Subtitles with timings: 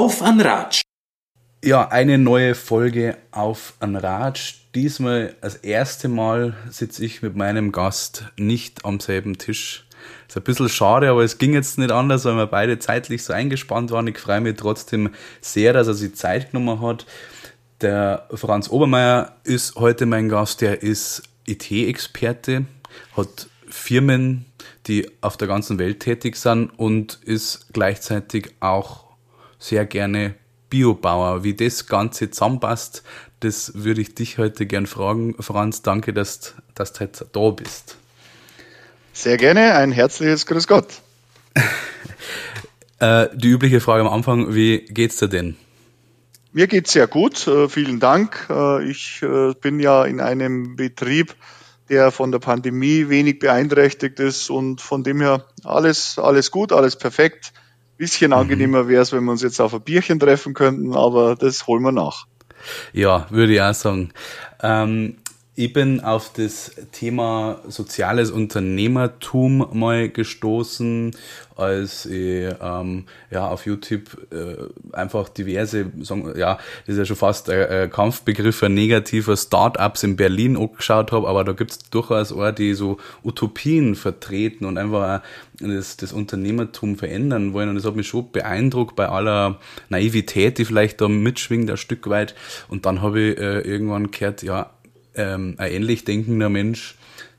[0.00, 0.80] Auf an Ratsch!
[1.62, 4.54] Ja, eine neue Folge auf an Ratsch.
[4.74, 9.86] Diesmal das erste Mal sitze ich mit meinem Gast nicht am selben Tisch.
[10.26, 13.34] Ist ein bisschen schade, aber es ging jetzt nicht anders, weil wir beide zeitlich so
[13.34, 14.06] eingespannt waren.
[14.06, 15.10] Ich freue mich trotzdem
[15.42, 17.04] sehr, dass er sich Zeit genommen hat.
[17.82, 20.62] Der Franz Obermeier ist heute mein Gast.
[20.62, 22.64] Der ist IT-Experte,
[23.18, 24.46] hat Firmen,
[24.86, 29.09] die auf der ganzen Welt tätig sind und ist gleichzeitig auch
[29.60, 30.34] sehr gerne
[30.70, 31.44] Biobauer.
[31.44, 33.04] Wie das Ganze zusammenpasst,
[33.40, 35.36] das würde ich dich heute gern fragen.
[35.40, 37.96] Franz, danke, dass, dass du heute da bist.
[39.12, 40.86] Sehr gerne, ein herzliches Grüß Gott.
[43.00, 45.56] äh, die übliche Frage am Anfang, wie geht's dir denn?
[46.52, 48.46] Mir geht's sehr gut, äh, vielen Dank.
[48.50, 49.24] Äh, ich
[49.60, 51.34] bin ja in einem Betrieb,
[51.88, 56.96] der von der Pandemie wenig beeinträchtigt ist und von dem her alles, alles gut, alles
[56.96, 57.52] perfekt.
[58.00, 58.38] Bisschen mhm.
[58.38, 61.82] angenehmer wäre es, wenn wir uns jetzt auf ein Bierchen treffen könnten, aber das holen
[61.82, 62.24] wir nach.
[62.94, 64.10] Ja, würde ich auch sagen.
[64.62, 65.16] Ähm,
[65.60, 71.14] ich bin auf das Thema soziales Unternehmertum mal gestoßen,
[71.54, 74.56] als ich ähm, ja, auf YouTube äh,
[74.96, 80.16] einfach diverse, sagen, ja, das ist ja schon fast ein, Kampfbegriff, ein negativer Startups in
[80.16, 85.20] Berlin angeschaut habe, aber da gibt es durchaus auch, die so Utopien vertreten und einfach
[85.60, 87.68] das, das Unternehmertum verändern wollen.
[87.68, 89.58] Und das hat mich schon beeindruckt bei aller
[89.90, 92.34] Naivität, die vielleicht da mitschwingt, ein Stück weit.
[92.68, 94.70] Und dann habe ich äh, irgendwann gehört, ja,
[95.20, 96.96] ähm, ein ähnlich denkender Mensch,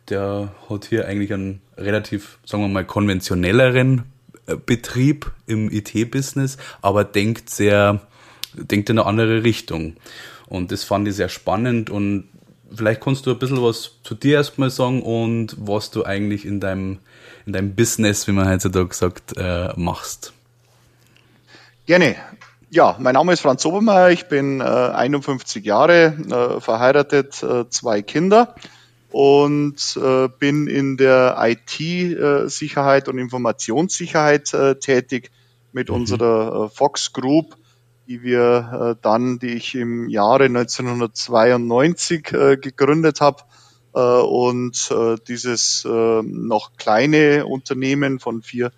[0.10, 4.04] der hat hier eigentlich einen relativ, sagen wir mal, konventionelleren
[4.48, 8.02] äh, Betrieb im IT-Business, aber denkt sehr,
[8.54, 9.96] denkt in eine andere Richtung.
[10.48, 12.26] Und das fand ich sehr spannend und
[12.74, 16.60] vielleicht kannst du ein bisschen was zu dir erstmal sagen und was du eigentlich in
[16.60, 17.00] deinem,
[17.46, 20.34] in deinem Business, wie man heutzutage sagt, äh, machst.
[21.86, 22.16] Gerne.
[22.74, 28.02] Ja, mein Name ist Franz Obermeier, ich bin äh, 51 Jahre, äh, verheiratet, äh, zwei
[28.02, 28.56] Kinder
[29.12, 35.32] und äh, bin in der IT-Sicherheit und Informationssicherheit äh, tätig
[35.74, 35.96] mit mhm.
[35.96, 37.58] unserer äh, Fox Group,
[38.08, 43.44] die wir dann, die ich im Jahre 1992 gegründet habe.
[43.94, 44.90] und
[45.30, 48.74] dieses noch kleine Unternehmen von vier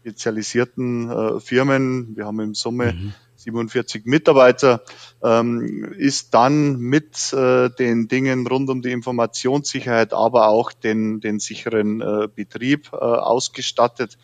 [0.00, 4.82] spezialisierten Firmen, wir haben im Summe mhm 47 Mitarbeiter,
[5.22, 11.38] ähm, ist dann mit äh, den Dingen rund um die Informationssicherheit, aber auch den, den
[11.38, 14.18] sicheren äh, Betrieb äh, ausgestattet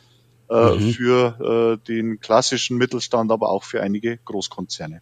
[0.51, 0.91] äh, mhm.
[0.93, 5.01] für äh, den klassischen Mittelstand, aber auch für einige Großkonzerne.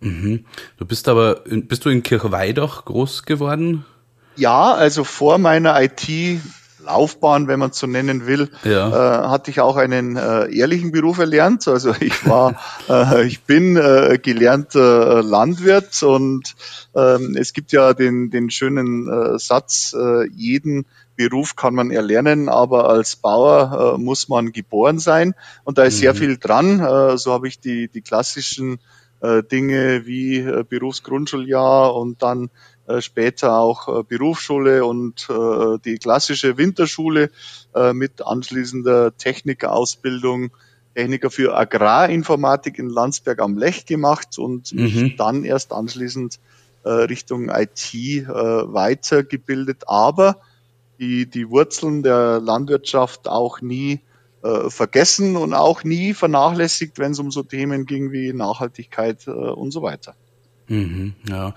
[0.00, 0.44] Mhm.
[0.76, 3.84] Du bist aber, bist du in Kirchweidach groß geworden?
[4.36, 6.08] Ja, also vor meiner IT
[6.86, 8.88] Laufbahn, wenn man es so nennen will, ja.
[8.88, 11.66] äh, hatte ich auch einen äh, ehrlichen Beruf erlernt.
[11.68, 12.56] Also ich war,
[12.88, 16.54] äh, ich bin äh, gelernter äh, Landwirt und
[16.94, 20.86] ähm, es gibt ja den, den schönen äh, Satz, äh, jeden
[21.16, 25.34] Beruf kann man erlernen, aber als Bauer äh, muss man geboren sein.
[25.64, 26.00] Und da ist mhm.
[26.00, 26.80] sehr viel dran.
[26.80, 28.78] Äh, so habe ich die, die klassischen
[29.20, 32.50] äh, Dinge wie äh, Berufsgrundschuljahr und dann
[33.00, 37.30] später auch äh, Berufsschule und äh, die klassische Winterschule
[37.92, 40.50] mit anschließender Technikausbildung,
[40.94, 44.82] Techniker für Agrarinformatik in Landsberg am Lech gemacht und mhm.
[44.82, 46.38] mich dann erst anschließend
[46.86, 50.38] Richtung IT weitergebildet, aber
[50.98, 54.00] die, die Wurzeln der Landwirtschaft auch nie
[54.68, 59.82] vergessen und auch nie vernachlässigt, wenn es um so Themen ging wie Nachhaltigkeit und so
[59.82, 60.14] weiter.
[60.68, 61.54] Mhm, ja.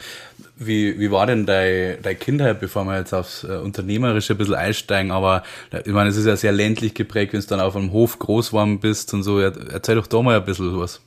[0.58, 4.56] Wie, wie war denn deine, deine Kindheit, bevor wir jetzt aufs äh, Unternehmerische ein bisschen
[4.56, 5.12] einsteigen?
[5.12, 8.20] Aber ich meine, es ist ja sehr ländlich geprägt, wenn du dann auf einem Hof
[8.20, 9.40] groß geworden bist und so.
[9.40, 11.02] Erzähl doch da mal ein bisschen was.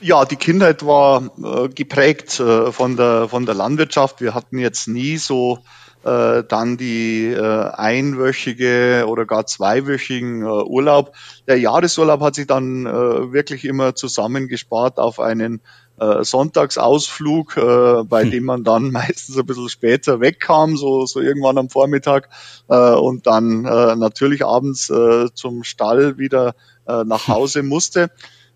[0.00, 4.20] Ja, die Kindheit war äh, geprägt äh, von, der, von der Landwirtschaft.
[4.20, 5.58] Wir hatten jetzt nie so
[6.04, 11.14] äh, dann die äh, einwöchige oder gar zweiwöchigen äh, Urlaub.
[11.46, 15.60] Der Jahresurlaub hat sich dann äh, wirklich immer zusammengespart auf einen
[15.98, 18.30] äh, Sonntagsausflug, äh, bei hm.
[18.30, 22.30] dem man dann meistens ein bisschen später wegkam, so, so irgendwann am Vormittag
[22.68, 26.54] äh, und dann äh, natürlich abends äh, zum Stall wieder
[26.86, 28.10] äh, nach Hause musste.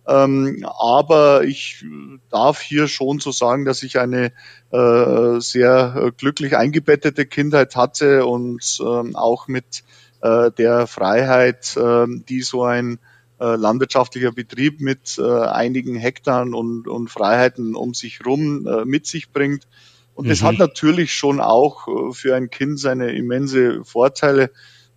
[0.06, 1.84] Ähm, aber ich
[2.30, 4.32] darf hier schon so sagen, dass ich eine
[4.70, 9.82] äh, sehr glücklich eingebettete Kindheit hatte und ähm, auch mit
[10.20, 12.98] äh, der Freiheit, äh, die so ein
[13.40, 19.06] äh, landwirtschaftlicher Betrieb mit äh, einigen Hektar und, und Freiheiten um sich rum äh, mit
[19.06, 19.66] sich bringt.
[20.14, 20.28] Und mhm.
[20.30, 24.50] das hat natürlich schon auch äh, für ein Kind seine immense Vorteile.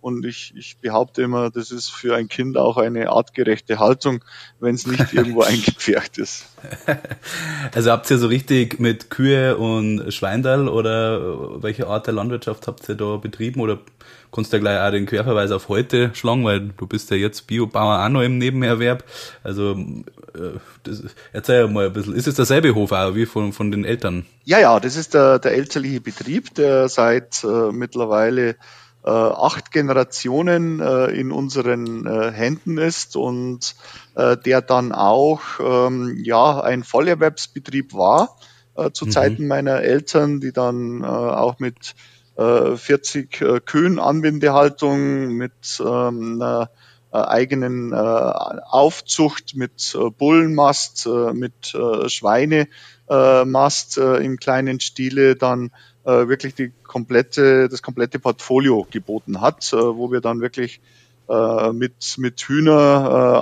[0.08, 4.24] Und ich, ich behaupte immer, das ist für ein Kind auch eine artgerechte Haltung,
[4.58, 6.46] wenn es nicht irgendwo eingepfercht ist.
[7.74, 12.88] Also habt ihr so richtig mit Kühe und Schweindal oder welche Art der Landwirtschaft habt
[12.88, 13.78] ihr da betrieben oder
[14.32, 18.04] kannst du gleich auch den Querverweis auf heute schlagen, weil du bist ja jetzt Biobauer
[18.04, 19.04] auch noch im Nebenerwerb.
[19.42, 19.72] Also
[20.34, 21.02] äh, das,
[21.32, 24.26] erzähl mal ein bisschen, ist es derselbe Hof auch wie von, von den Eltern?
[24.44, 28.56] Ja, ja, das ist der, der elterliche Betrieb, der seit äh, mittlerweile
[29.04, 33.74] äh, acht Generationen äh, in unseren äh, Händen ist und
[34.14, 38.36] äh, der dann auch ähm, ja ein Vollerwerbsbetrieb war
[38.78, 39.10] äh, zu mhm.
[39.10, 41.94] Zeiten meiner Eltern, die dann äh, auch mit
[42.36, 46.70] äh, 40 äh, Kühen Anbindehaltung, mit ähm, einer
[47.10, 51.68] eigenen Aufzucht, mit Bullenmast, mit
[52.06, 55.70] Schweinemast im kleinen Stile dann
[56.08, 60.80] äh, wirklich die komplette, das komplette Portfolio geboten hat, äh, wo wir dann wirklich
[61.28, 62.72] äh, mit, mit Hühner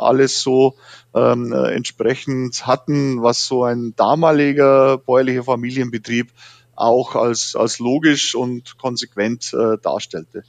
[0.01, 0.75] äh, alles so
[1.15, 6.33] ähm, äh, entsprechend hatten, was so ein damaliger bäuerlicher Familienbetrieb
[6.75, 10.43] auch als, als logisch und konsequent äh, darstellte.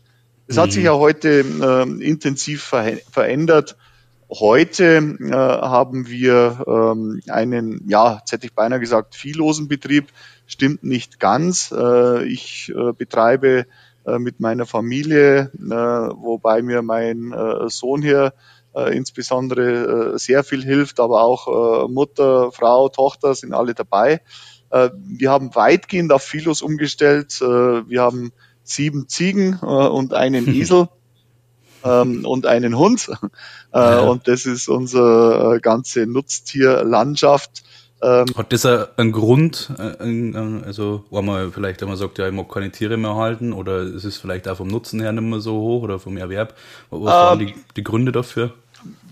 [0.48, 0.62] Es mhm.
[0.62, 3.78] hat sich ja heute äh, intensiv ver verändert.
[4.30, 10.10] Heute äh, haben wir ähm, einen, ja, jetzt hätte ich beinahe gesagt, viellosen Betrieb
[10.48, 11.72] stimmt nicht ganz.
[11.72, 13.66] Äh, ich äh, betreibe
[14.06, 17.34] äh, mit meiner Familie, wobei mir mein
[17.68, 18.34] Sohn hier
[18.74, 24.22] insbesondere sehr viel hilft, aber auch Mutter, Frau, Tochter sind alle dabei.
[24.70, 27.42] Wir haben weitgehend auf Philos umgestellt.
[27.42, 28.32] Wir haben
[28.64, 30.90] sieben Ziegen und einen Esel.
[31.88, 33.12] Ähm, und einen Hund.
[33.74, 34.00] Ja.
[34.00, 37.64] Und das ist unsere ganze Nutztierlandschaft.
[38.02, 42.48] Ähm, Hat das einen Grund, äh, also wo man vielleicht einmal sagt, ja, ich mag
[42.50, 45.54] keine Tiere mehr halten oder ist es vielleicht auch vom Nutzen her nicht mehr so
[45.60, 46.56] hoch oder vom Erwerb?
[46.92, 48.54] Was waren ähm, die, die Gründe dafür?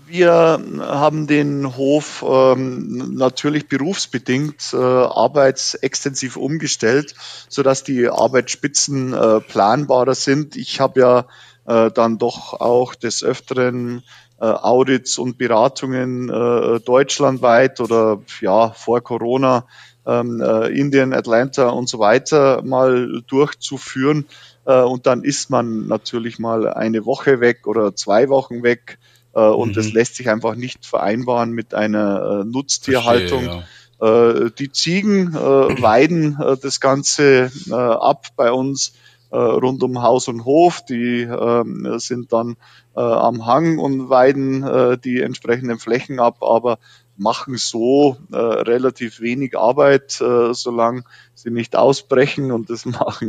[0.08, 7.16] Wir haben den Hof ähm, natürlich berufsbedingt äh, arbeitsextensiv umgestellt,
[7.48, 10.54] sodass die Arbeitsspitzen äh, planbarer sind.
[10.54, 11.26] Ich habe ja
[11.66, 14.04] äh, dann doch auch des Öfteren
[14.40, 19.66] äh, Audits und Beratungen äh, deutschlandweit oder ja vor Corona
[20.06, 24.26] ähm, äh, Indien, Atlanta und so weiter mal durchzuführen.
[24.64, 28.98] Und dann ist man natürlich mal eine Woche weg oder zwei Wochen weg.
[29.36, 29.74] Äh, und mhm.
[29.74, 33.44] das lässt sich einfach nicht vereinbaren mit einer äh, Nutztierhaltung.
[33.44, 33.64] Verstehe,
[34.00, 34.46] ja.
[34.46, 38.94] äh, die Ziegen weiden das Ganze ab bei uns
[39.30, 40.84] rund um Haus und Hof.
[40.88, 42.56] Die äh, sind dann
[42.94, 46.78] äh, am Hang und weiden äh, die entsprechenden Flächen ab, aber
[47.16, 51.04] machen so äh, relativ wenig Arbeit, äh, solange
[51.34, 53.28] sie nicht ausbrechen und das machen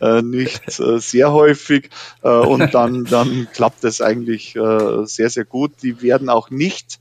[0.00, 1.90] äh, nicht äh, sehr häufig
[2.22, 5.82] äh, und dann, dann klappt es eigentlich äh, sehr, sehr gut.
[5.82, 6.98] Die werden auch nicht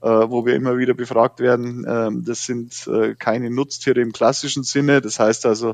[0.00, 4.62] äh, wo wir immer wieder befragt werden, äh, das sind äh, keine Nutztiere im klassischen
[4.62, 5.00] Sinne.
[5.00, 5.72] Das heißt also,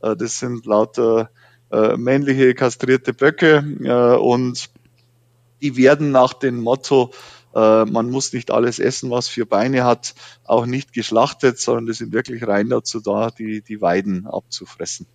[0.00, 1.30] äh, das sind lauter
[1.70, 4.70] männliche kastrierte Böcke und
[5.60, 7.10] die werden nach dem Motto,
[7.54, 10.14] äh, man muss nicht alles essen, was vier Beine hat,
[10.44, 15.06] auch nicht geschlachtet, sondern die sind wirklich rein dazu da, die, die Weiden abzufressen.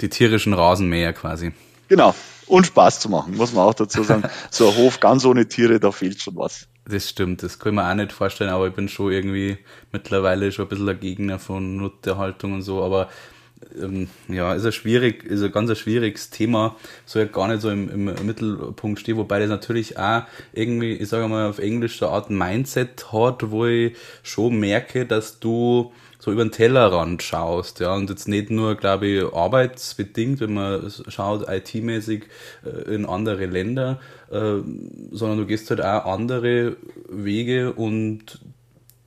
[0.00, 1.52] Die tierischen Rasenmäher quasi.
[1.88, 2.14] Genau.
[2.46, 4.24] Und Spaß zu machen, muss man auch dazu sagen.
[4.50, 6.68] So ein Hof ganz ohne Tiere, da fehlt schon was.
[6.86, 9.56] Das stimmt, das kann ich mir auch nicht vorstellen, aber ich bin schon irgendwie
[9.92, 13.08] mittlerweile schon ein bisschen ein Gegner von Nutterhaltung und so, aber
[13.80, 17.60] ähm, ja, ist ein schwierig, ist ein ganz ein schwieriges Thema, so ja gar nicht
[17.60, 21.98] so im, im Mittelpunkt steht, wobei das natürlich auch irgendwie, ich sage mal, auf Englisch
[21.98, 25.92] so eine Art Mindset hat, wo ich schon merke, dass du
[26.24, 30.90] so über den Tellerrand schaust, ja, und jetzt nicht nur, glaube ich, arbeitsbedingt, wenn man
[31.08, 32.24] schaut, IT-mäßig
[32.64, 34.54] äh, in andere Länder, äh,
[35.10, 36.76] sondern du gehst halt auch andere
[37.10, 38.40] Wege und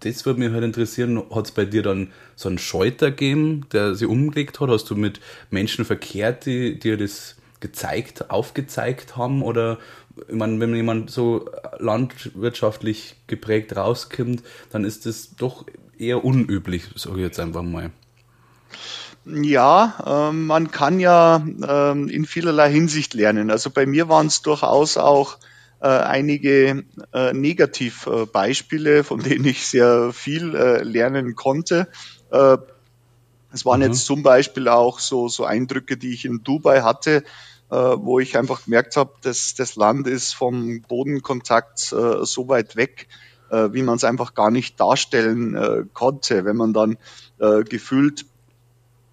[0.02, 3.96] das würde mich halt interessieren, hat es bei dir dann so einen Scheuter gegeben, der
[3.96, 4.70] sie umgelegt hat?
[4.70, 9.42] Hast du mit Menschen verkehrt, die dir das gezeigt, aufgezeigt haben?
[9.42, 9.80] Oder
[10.28, 11.50] ich meine, wenn jemand so
[11.80, 15.66] landwirtschaftlich geprägt rauskommt, dann ist das doch
[15.98, 17.92] eher unüblich, sage ich jetzt einfach mal.
[19.26, 23.52] Ja, äh, man kann ja äh, in vielerlei Hinsicht lernen.
[23.52, 25.38] Also bei mir waren es durchaus auch
[25.80, 31.88] äh, einige äh, Negativbeispiele, von denen ich sehr viel äh, lernen konnte.
[32.32, 32.58] Äh,
[33.54, 33.88] es waren mhm.
[33.88, 37.24] jetzt zum Beispiel auch so, so Eindrücke, die ich in Dubai hatte,
[37.70, 43.08] äh, wo ich einfach gemerkt habe, dass das Land ist vom Bodenkontakt so weit weg,
[43.50, 46.44] wie man es einfach gar nicht darstellen konnte.
[46.44, 46.98] Wenn man dann
[47.40, 48.26] gefühlt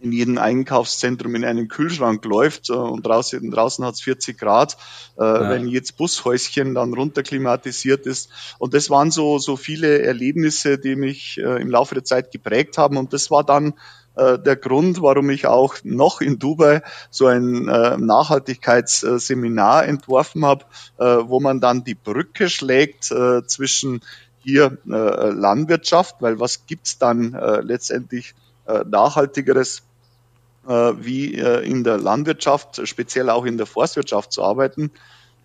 [0.04, 4.76] in jedem Einkaufszentrum in einen Kühlschrank läuft und draußen, draußen hat es 40 Grad,
[5.18, 5.50] äh, ja.
[5.50, 8.30] wenn jetzt Bushäuschen dann runterklimatisiert ist.
[8.58, 12.76] Und das waren so, so viele Erlebnisse, die mich äh, im Laufe der Zeit geprägt
[12.78, 12.98] haben.
[12.98, 13.74] Und das war dann
[14.16, 20.64] äh, der Grund, warum ich auch noch in Dubai so ein äh, Nachhaltigkeitsseminar entworfen habe,
[20.98, 24.00] äh, wo man dann die Brücke schlägt äh, zwischen
[24.46, 28.34] hier Landwirtschaft, weil was gibt's dann äh, letztendlich
[28.66, 29.84] nachhaltigeres
[30.66, 34.90] wie äh, in der Landwirtschaft, speziell auch in der Forstwirtschaft zu arbeiten.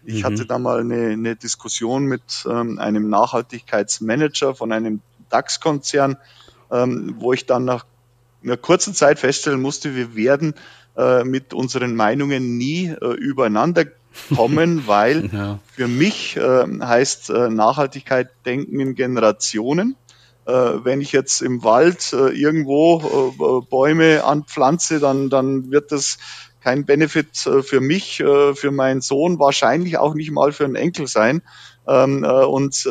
[0.05, 0.27] Ich mhm.
[0.27, 6.17] hatte da mal eine, eine Diskussion mit ähm, einem Nachhaltigkeitsmanager von einem DAX-Konzern,
[6.71, 7.85] ähm, wo ich dann nach
[8.43, 10.53] einer kurzen Zeit feststellen musste, wir werden
[10.97, 13.85] äh, mit unseren Meinungen nie äh, übereinander
[14.35, 15.59] kommen, weil ja.
[15.71, 19.95] für mich äh, heißt äh, Nachhaltigkeit denken in Generationen.
[20.49, 26.17] Äh, wenn ich jetzt im Wald äh, irgendwo äh, Bäume anpflanze, dann, dann wird das
[26.61, 31.41] kein Benefit für mich, für meinen Sohn, wahrscheinlich auch nicht mal für einen Enkel sein.
[31.87, 32.85] Ähm, und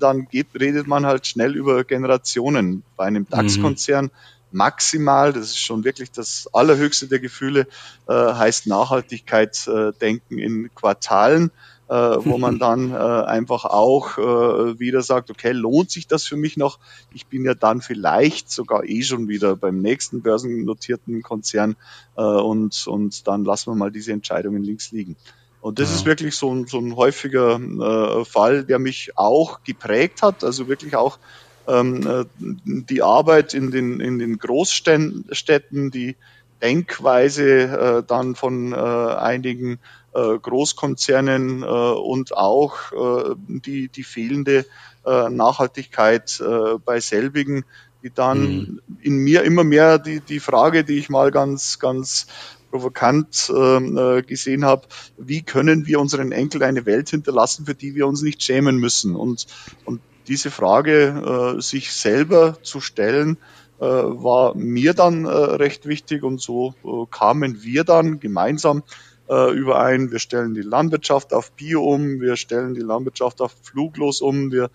[0.00, 2.82] dann geht, redet man halt schnell über Generationen.
[2.96, 3.28] Bei einem mhm.
[3.28, 4.10] DAX-Konzern
[4.52, 7.66] maximal, das ist schon wirklich das allerhöchste der Gefühle,
[8.08, 9.68] heißt Nachhaltigkeit
[10.00, 11.50] denken in Quartalen
[11.90, 16.36] äh, wo man dann äh, einfach auch äh, wieder sagt, okay, lohnt sich das für
[16.36, 16.78] mich noch?
[17.12, 21.74] Ich bin ja dann vielleicht sogar eh schon wieder beim nächsten börsennotierten Konzern
[22.16, 25.16] äh, und, und dann lassen wir mal diese Entscheidungen links liegen.
[25.60, 25.96] Und das ja.
[25.96, 30.68] ist wirklich so ein, so ein häufiger äh, Fall, der mich auch geprägt hat, also
[30.68, 31.18] wirklich auch
[31.66, 36.16] ähm, äh, die Arbeit in den, in den Großstädten, die
[36.62, 39.80] Denkweise äh, dann von äh, einigen
[40.18, 44.66] Großkonzernen äh, und auch äh, die, die fehlende
[45.06, 47.64] äh, Nachhaltigkeit äh, bei selbigen,
[48.02, 48.80] die dann mhm.
[49.00, 52.26] in mir immer mehr die, die Frage, die ich mal ganz, ganz
[52.70, 54.86] provokant ähm, äh, gesehen habe,
[55.18, 59.16] wie können wir unseren Enkeln eine Welt hinterlassen, für die wir uns nicht schämen müssen?
[59.16, 59.46] Und,
[59.84, 63.38] und diese Frage äh, sich selber zu stellen,
[63.80, 68.82] äh, war mir dann äh, recht wichtig und so äh, kamen wir dann gemeinsam
[69.30, 70.10] überein.
[70.10, 74.70] Wir stellen die Landwirtschaft auf Bio um, wir stellen die Landwirtschaft auf Fluglos um, wir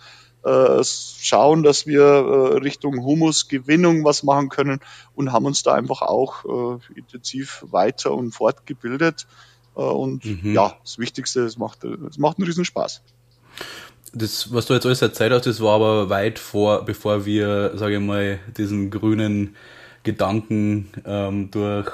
[0.84, 4.80] schauen, dass wir Richtung Humusgewinnung was machen können
[5.16, 9.26] und haben uns da einfach auch intensiv weiter und fortgebildet.
[9.74, 10.54] und mhm.
[10.54, 13.02] ja, das Wichtigste, es macht, es macht einen Riesenspaß
[14.16, 17.96] das, was du jetzt alles erzählt hast, das war aber weit vor, bevor wir, sage
[17.96, 19.56] ich mal, diesen grünen
[20.06, 21.92] Gedanken ähm, durch,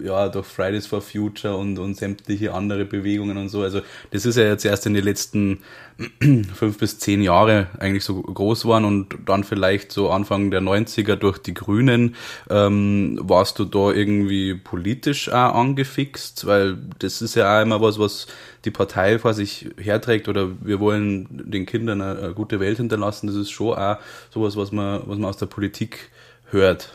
[0.00, 3.62] ja, durch Fridays for Future und, und sämtliche andere Bewegungen und so.
[3.62, 3.80] Also
[4.12, 5.60] das ist ja jetzt erst in den letzten
[6.54, 11.16] fünf bis zehn Jahre eigentlich so groß geworden und dann vielleicht so Anfang der 90er
[11.16, 12.16] durch die Grünen.
[12.50, 16.46] Ähm, warst du da irgendwie politisch auch angefixt?
[16.46, 18.26] Weil das ist ja auch immer was, was
[18.66, 23.26] die Partei vor sich herträgt oder wir wollen den Kindern eine, eine gute Welt hinterlassen.
[23.26, 23.96] Das ist schon auch
[24.30, 26.10] sowas, was man, was man aus der Politik
[26.50, 26.94] hört.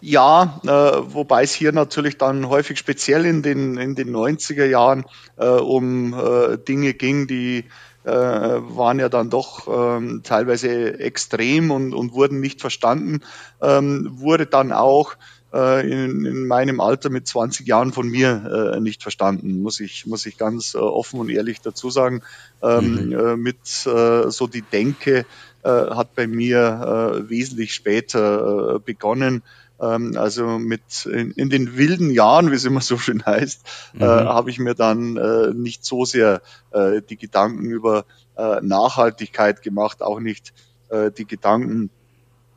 [0.00, 5.04] Ja, äh, wobei es hier natürlich dann häufig speziell in den, in den 90er Jahren
[5.36, 7.64] äh, um äh, Dinge ging, die
[8.04, 13.20] äh, waren ja dann doch ähm, teilweise extrem und, und wurden nicht verstanden,
[13.60, 15.16] ähm, wurde dann auch
[15.52, 20.06] äh, in, in meinem Alter mit 20 Jahren von mir äh, nicht verstanden, muss ich,
[20.06, 22.22] muss ich ganz äh, offen und ehrlich dazu sagen.
[22.62, 23.12] Ähm, mhm.
[23.12, 25.26] äh, mit äh, so die Denke
[25.62, 29.42] äh, hat bei mir äh, wesentlich später äh, begonnen.
[29.80, 33.96] Ähm, also mit in, in, den wilden Jahren, wie es immer so schön heißt, äh,
[33.96, 34.02] mhm.
[34.02, 38.04] äh, habe ich mir dann äh, nicht so sehr äh, die Gedanken über
[38.36, 40.54] äh, Nachhaltigkeit gemacht, auch nicht
[40.88, 41.90] äh, die Gedanken,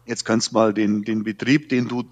[0.06, 2.04] jetzt kannst du mal den, den Betrieb, den du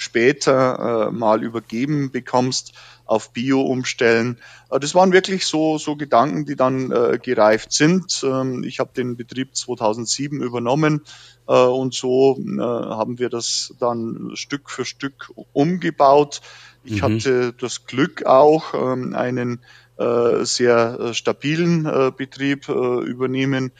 [0.00, 2.72] später äh, mal übergeben bekommst,
[3.06, 4.38] auf Bio umstellen.
[4.70, 8.22] Äh, das waren wirklich so, so Gedanken, die dann äh, gereift sind.
[8.24, 11.02] Ähm, ich habe den Betrieb 2007 übernommen
[11.48, 16.42] äh, und so äh, haben wir das dann Stück für Stück umgebaut.
[16.84, 17.02] Ich mhm.
[17.02, 19.60] hatte das Glück auch, ähm, einen
[19.96, 21.84] äh, sehr äh, stabilen
[22.16, 23.72] Betrieb übernehmen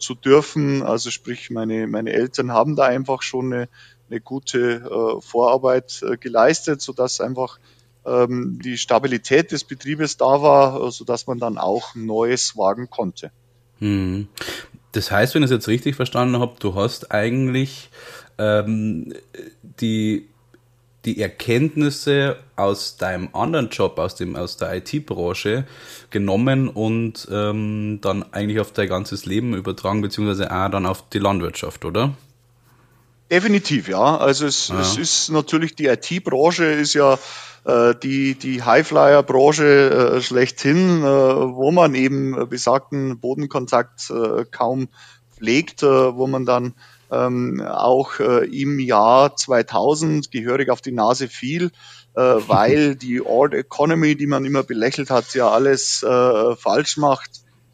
[0.00, 0.82] zu dürfen.
[0.82, 3.68] Also sprich, meine, meine Eltern haben da einfach schon eine
[4.12, 7.58] eine gute äh, Vorarbeit äh, geleistet, sodass einfach
[8.04, 13.30] ähm, die Stabilität des Betriebes da war, äh, sodass man dann auch Neues wagen konnte.
[13.78, 14.28] Hm.
[14.92, 17.90] Das heißt, wenn ich es jetzt richtig verstanden habe, du hast eigentlich
[18.38, 19.14] ähm,
[19.80, 20.28] die,
[21.06, 25.64] die Erkenntnisse aus deinem anderen Job, aus, dem, aus der IT-Branche
[26.10, 31.18] genommen und ähm, dann eigentlich auf dein ganzes Leben übertragen, beziehungsweise auch dann auf die
[31.18, 32.14] Landwirtschaft, oder?
[33.32, 34.18] Definitiv, ja.
[34.18, 34.78] Also es, ja.
[34.78, 37.18] es ist natürlich die IT-Branche ist ja
[37.64, 44.88] äh, die, die Highflyer-Branche äh, schlechthin, äh, wo man eben besagten Bodenkontakt äh, kaum
[45.34, 46.74] pflegt, äh, wo man dann
[47.10, 51.70] ähm, auch äh, im Jahr 2000 gehörig auf die Nase fiel,
[52.14, 57.30] äh, weil die Old Economy, die man immer belächelt hat, ja alles äh, falsch macht,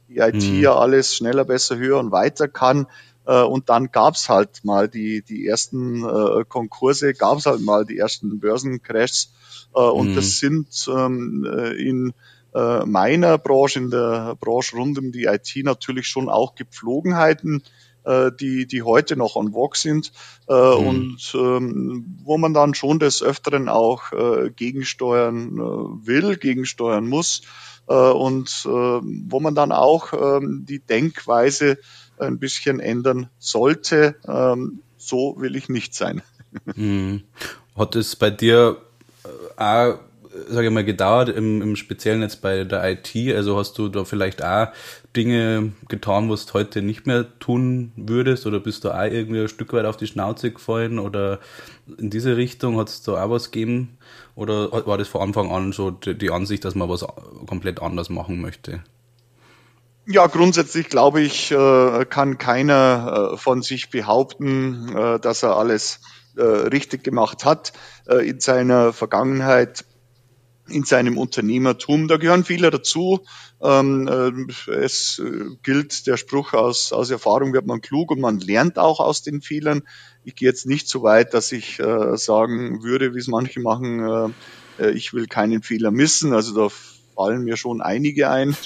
[0.07, 0.61] die IT mhm.
[0.61, 2.87] ja alles schneller, besser, höher und weiter kann.
[3.29, 7.99] Äh, und dann gab's halt mal die, die ersten äh, Konkurse, gab's halt mal die
[7.99, 9.33] ersten Börsencrashs.
[9.75, 10.15] Äh, und mhm.
[10.17, 12.15] das sind ähm, äh, in
[12.51, 17.63] meiner Branche, in der Branche rund um die IT natürlich schon auch Gepflogenheiten,
[18.41, 20.13] die, die heute noch on vogue sind
[20.49, 20.57] mhm.
[20.57, 27.43] und ähm, wo man dann schon des Öfteren auch äh, gegensteuern äh, will, gegensteuern muss
[27.87, 31.79] äh, und wo man dann auch äh, die Denkweise
[32.21, 34.17] ein bisschen ändern sollte.
[34.27, 36.23] Ähm, so will ich nicht sein.
[36.75, 37.23] Mhm.
[37.77, 38.79] Hat es bei dir
[39.25, 39.99] äh, auch
[40.49, 43.15] sage ich mal, gedauert, im, im Speziellen jetzt bei der IT?
[43.35, 44.69] Also hast du da vielleicht auch
[45.17, 48.47] Dinge getan, was du heute nicht mehr tun würdest?
[48.47, 50.99] Oder bist du auch irgendwie ein Stück weit auf die Schnauze gefallen?
[50.99, 51.41] Oder
[51.99, 53.99] in diese Richtung hat es da auch was gegeben?
[54.35, 57.05] Oder war das von Anfang an so die Ansicht, dass man was
[57.47, 58.83] komplett anders machen möchte?
[60.11, 66.01] Ja, grundsätzlich glaube ich, äh, kann keiner äh, von sich behaupten, äh, dass er alles
[66.37, 67.73] richtig gemacht hat.
[68.07, 69.85] In seiner Vergangenheit
[70.69, 72.07] in seinem Unternehmertum.
[72.07, 73.25] Da gehören viele dazu.
[73.61, 75.21] Ähm, äh, es
[75.65, 79.43] gilt der Spruch aus, aus Erfahrung wird man klug und man lernt auch aus den
[79.43, 79.83] Fehlern.
[80.23, 81.83] Ich gehe jetzt nicht so weit, dass ich
[82.15, 84.35] sagen würde, wie es manche machen,
[84.95, 86.35] ich will keinen Fehler missen.
[86.35, 86.73] Also da
[87.19, 88.57] fallen mir schon einige ein.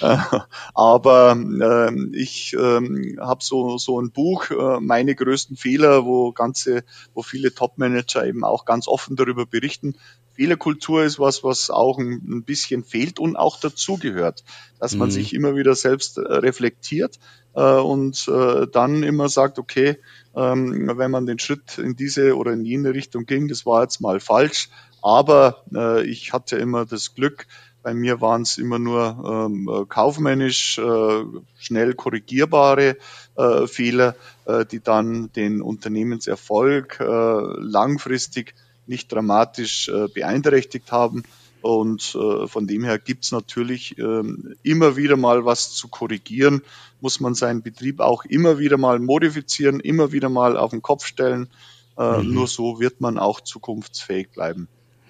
[0.74, 6.84] Aber äh, ich äh, habe so, so ein Buch, äh, meine größten Fehler, wo ganze,
[7.12, 9.94] wo viele Top-Manager eben auch ganz offen darüber berichten.
[10.32, 14.42] Fehlerkultur ist was, was auch ein, ein bisschen fehlt und auch dazugehört,
[14.80, 15.12] dass man mhm.
[15.12, 17.18] sich immer wieder selbst äh, reflektiert
[17.54, 19.98] äh, und äh, dann immer sagt, okay,
[20.34, 24.00] ähm, wenn man den Schritt in diese oder in jene Richtung ging, das war jetzt
[24.00, 24.70] mal falsch,
[25.02, 27.46] aber äh, ich hatte immer das Glück,
[27.82, 31.24] bei mir waren es immer nur ähm, äh, kaufmännisch äh,
[31.58, 32.96] schnell korrigierbare
[33.36, 34.14] äh, Fehler,
[34.46, 38.54] äh, die dann den Unternehmenserfolg äh, langfristig
[38.86, 41.24] nicht dramatisch äh, beeinträchtigt haben.
[41.60, 44.22] Und von dem her gibt's natürlich äh,
[44.64, 46.62] immer wieder mal was zu korrigieren,
[47.00, 51.06] muss man seinen Betrieb auch immer wieder mal modifizieren, immer wieder mal auf den Kopf
[51.06, 51.48] stellen.
[51.96, 52.34] Mhm.
[52.34, 54.66] Nur so wird man auch zukunftsfähig bleiben.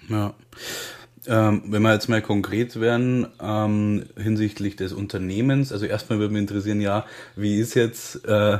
[0.07, 0.35] Ja.
[1.25, 6.41] Ähm, wenn wir jetzt mal konkret werden ähm, hinsichtlich des Unternehmens, also erstmal würde mich
[6.41, 7.05] interessieren, ja,
[7.37, 8.57] wie ist jetzt äh,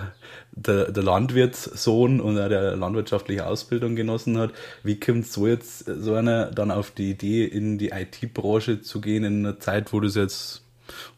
[0.54, 6.14] der, der Landwirtssohn und er der landwirtschaftliche Ausbildung genossen hat, wie kommt so jetzt so
[6.14, 10.16] einer dann auf die Idee, in die IT-Branche zu gehen in einer Zeit, wo das
[10.16, 10.64] jetzt,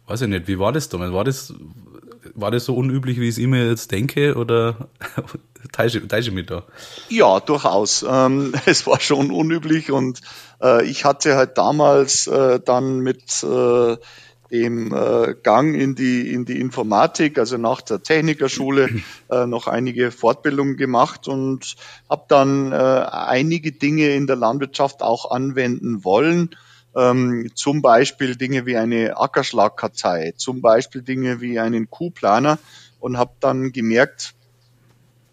[0.08, 1.14] weiß ich nicht, wie war das damals?
[1.14, 1.54] War das,
[2.34, 4.90] war das so unüblich, wie ich es immer jetzt denke, oder
[5.72, 6.64] teile ich mich da?
[7.10, 8.06] Ja, durchaus.
[8.08, 10.22] Ähm, es war schon unüblich und
[10.62, 13.98] äh, ich hatte halt damals äh, dann mit äh,
[14.52, 18.90] dem äh, Gang in die, in die Informatik, also nach der Technikerschule,
[19.30, 21.76] äh, noch einige Fortbildungen gemacht und
[22.10, 26.56] habe dann äh, einige Dinge in der Landwirtschaft auch anwenden wollen.
[26.96, 32.58] Ähm, zum Beispiel Dinge wie eine Ackerschlagkartei, zum Beispiel Dinge wie einen Kuhplaner
[33.00, 34.34] und habe dann gemerkt,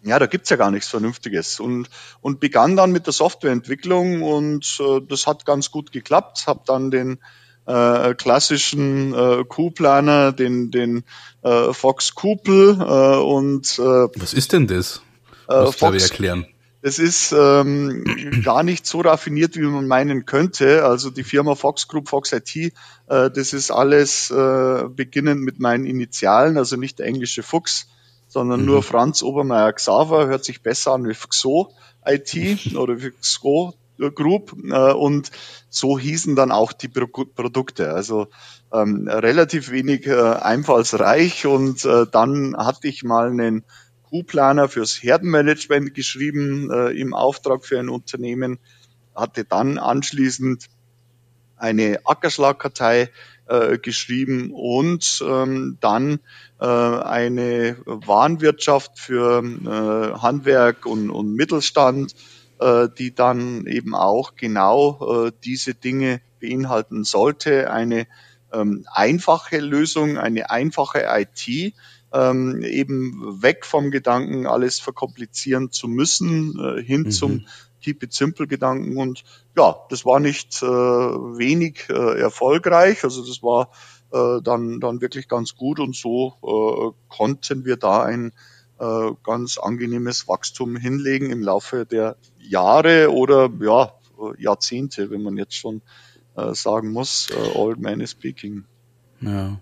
[0.03, 1.59] ja, da gibt's ja gar nichts Vernünftiges.
[1.59, 1.89] Und,
[2.21, 6.45] und begann dann mit der Softwareentwicklung und äh, das hat ganz gut geklappt.
[6.45, 7.19] Habe dann den
[7.65, 11.03] äh, klassischen äh, Q-Planer, den, den
[11.41, 15.01] äh, Fox Kupel äh, und äh, Was ist denn das?
[15.49, 16.45] Äh, Muss Fox, erklären.
[16.85, 18.03] Es ist ähm,
[18.43, 20.83] gar nicht so raffiniert, wie man meinen könnte.
[20.83, 22.71] Also die Firma Fox Group, Fox IT, äh,
[23.07, 27.87] das ist alles äh, beginnend mit meinen Initialen, also nicht der englische Fuchs,
[28.27, 28.65] sondern mhm.
[28.65, 31.73] nur Franz Obermeier Xaver, hört sich besser an wie XO
[32.05, 33.73] IT oder wie XO
[34.13, 35.31] Group äh, und
[35.69, 37.93] so hießen dann auch die Pro Produkte.
[37.93, 38.27] Also
[38.73, 43.63] ähm, relativ wenig äh, einfallsreich und äh, dann hatte ich mal einen
[44.13, 48.59] Q-Planer fürs Herdenmanagement geschrieben äh, im Auftrag für ein Unternehmen,
[49.15, 50.67] hatte dann anschließend
[51.57, 53.09] eine Ackerschlagkartei
[53.47, 56.19] äh, geschrieben und ähm, dann
[56.59, 62.13] äh, eine Warenwirtschaft für äh, Handwerk und, und Mittelstand,
[62.59, 67.71] äh, die dann eben auch genau äh, diese Dinge beinhalten sollte.
[67.71, 68.05] Eine
[68.51, 71.73] ähm, einfache Lösung, eine einfache IT,
[72.13, 77.11] ähm, eben weg vom Gedanken, alles verkomplizieren zu müssen, äh, hin mhm.
[77.11, 77.45] zum
[77.81, 78.97] Keep it simple Gedanken.
[78.97, 79.23] Und
[79.57, 83.03] ja, das war nicht äh, wenig äh, erfolgreich.
[83.03, 83.71] Also das war
[84.11, 88.31] äh, dann, dann wirklich ganz gut und so äh, konnten wir da ein
[88.79, 93.93] äh, ganz angenehmes Wachstum hinlegen im Laufe der Jahre oder ja,
[94.37, 95.81] Jahrzehnte, wenn man jetzt schon
[96.35, 98.65] äh, sagen muss, äh, Old Man is Speaking.
[99.21, 99.59] Ja,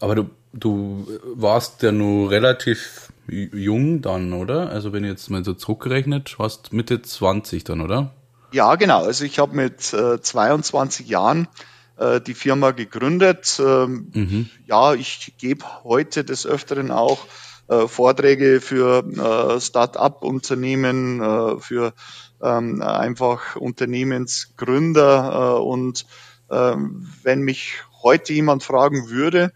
[0.00, 4.70] aber du, du warst ja nur relativ jung dann, oder?
[4.70, 8.14] Also wenn jetzt mal so zurückgerechnet, warst Mitte 20 dann, oder?
[8.52, 9.04] Ja, genau.
[9.04, 11.48] Also ich habe mit äh, 22 Jahren
[11.96, 13.60] äh, die Firma gegründet.
[13.60, 14.50] Ähm, mhm.
[14.66, 17.26] Ja, ich gebe heute des Öfteren auch
[17.68, 21.92] äh, Vorträge für äh, Start-up-Unternehmen, äh, für
[22.42, 25.56] ähm, einfach Unternehmensgründer.
[25.56, 26.06] Äh, und
[26.50, 29.52] ähm, wenn mich heute jemand fragen würde,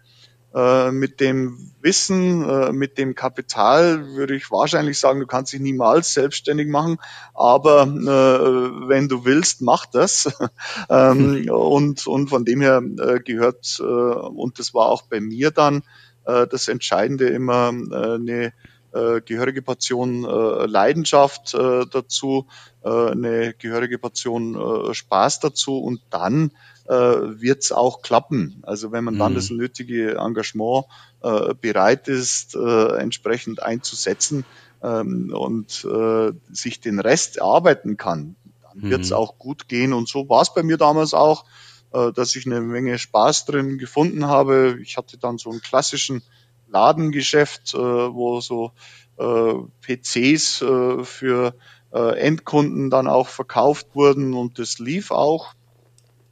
[0.53, 5.61] äh, mit dem Wissen, äh, mit dem Kapital würde ich wahrscheinlich sagen, du kannst dich
[5.61, 6.97] niemals selbstständig machen,
[7.33, 10.29] aber äh, wenn du willst, mach das.
[10.89, 15.51] ähm, und, und von dem her äh, gehört, äh, und das war auch bei mir
[15.51, 15.83] dann,
[16.23, 18.53] das Entscheidende immer eine
[18.91, 22.45] gehörige Portion Leidenschaft dazu,
[22.83, 26.51] eine gehörige Portion Spaß dazu und dann
[26.91, 28.61] äh, wird es auch klappen.
[28.63, 29.35] Also wenn man dann mhm.
[29.35, 30.85] das nötige Engagement
[31.21, 34.43] äh, bereit ist, äh, entsprechend einzusetzen
[34.83, 38.89] ähm, und äh, sich den Rest erarbeiten kann, dann mhm.
[38.89, 39.93] wird es auch gut gehen.
[39.93, 41.45] Und so war es bei mir damals auch,
[41.93, 44.77] äh, dass ich eine Menge Spaß drin gefunden habe.
[44.81, 46.21] Ich hatte dann so einen klassischen
[46.67, 48.73] Ladengeschäft, äh, wo so
[49.17, 51.53] äh, PCs äh, für
[51.93, 55.53] äh, Endkunden dann auch verkauft wurden und das lief auch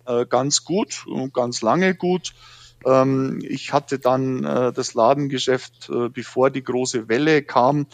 [0.10, 2.34] äh, ganz gut und ganz lange gut.
[2.86, 7.86] Ähm, ich hatte dann äh, das Ladengeschäft, äh, bevor die große Welle kam,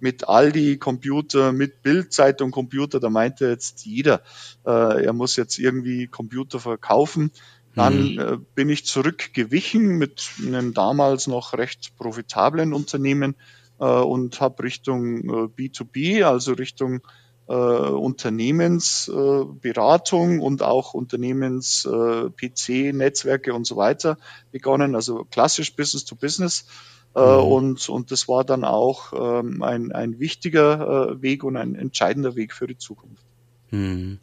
[0.00, 4.22] mit Aldi Computer, mit Bildzeitung Computer, da meinte jetzt jeder,
[4.66, 7.30] äh, er muss jetzt irgendwie Computer verkaufen.
[7.74, 8.18] Dann mhm.
[8.18, 13.34] äh, bin ich zurückgewichen mit einem damals noch recht profitablen Unternehmen
[13.76, 17.00] und habe Richtung äh, B2B, also Richtung
[17.48, 24.16] äh, Unternehmensberatung äh, und auch Unternehmens-PC-Netzwerke äh, und so weiter
[24.50, 26.66] begonnen, also klassisch Business to Business.
[27.14, 27.44] Äh, mhm.
[27.44, 32.34] und, und das war dann auch ähm, ein, ein wichtiger äh, Weg und ein entscheidender
[32.34, 33.22] Weg für die Zukunft.
[33.70, 34.18] Mhm.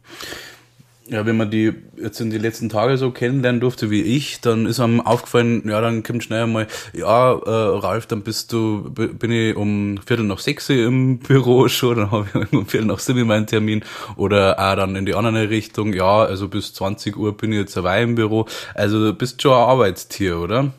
[1.12, 4.64] Ja, wenn man die jetzt in die letzten Tage so kennenlernen durfte wie ich, dann
[4.64, 9.30] ist einem aufgefallen, ja, dann kommt schnell einmal, ja, äh, Ralf, dann bist du, bin
[9.30, 13.26] ich um Viertel nach sechs im Büro schon, dann habe ich um Viertel nach sieben
[13.26, 13.84] meinen Termin
[14.16, 17.76] oder auch dann in die andere Richtung, ja, also bis 20 Uhr bin ich jetzt
[17.76, 18.46] dabei im Büro.
[18.74, 20.72] Also du bist schon ein Arbeitstier, oder?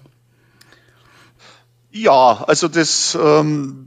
[1.92, 3.86] Ja, also das ähm,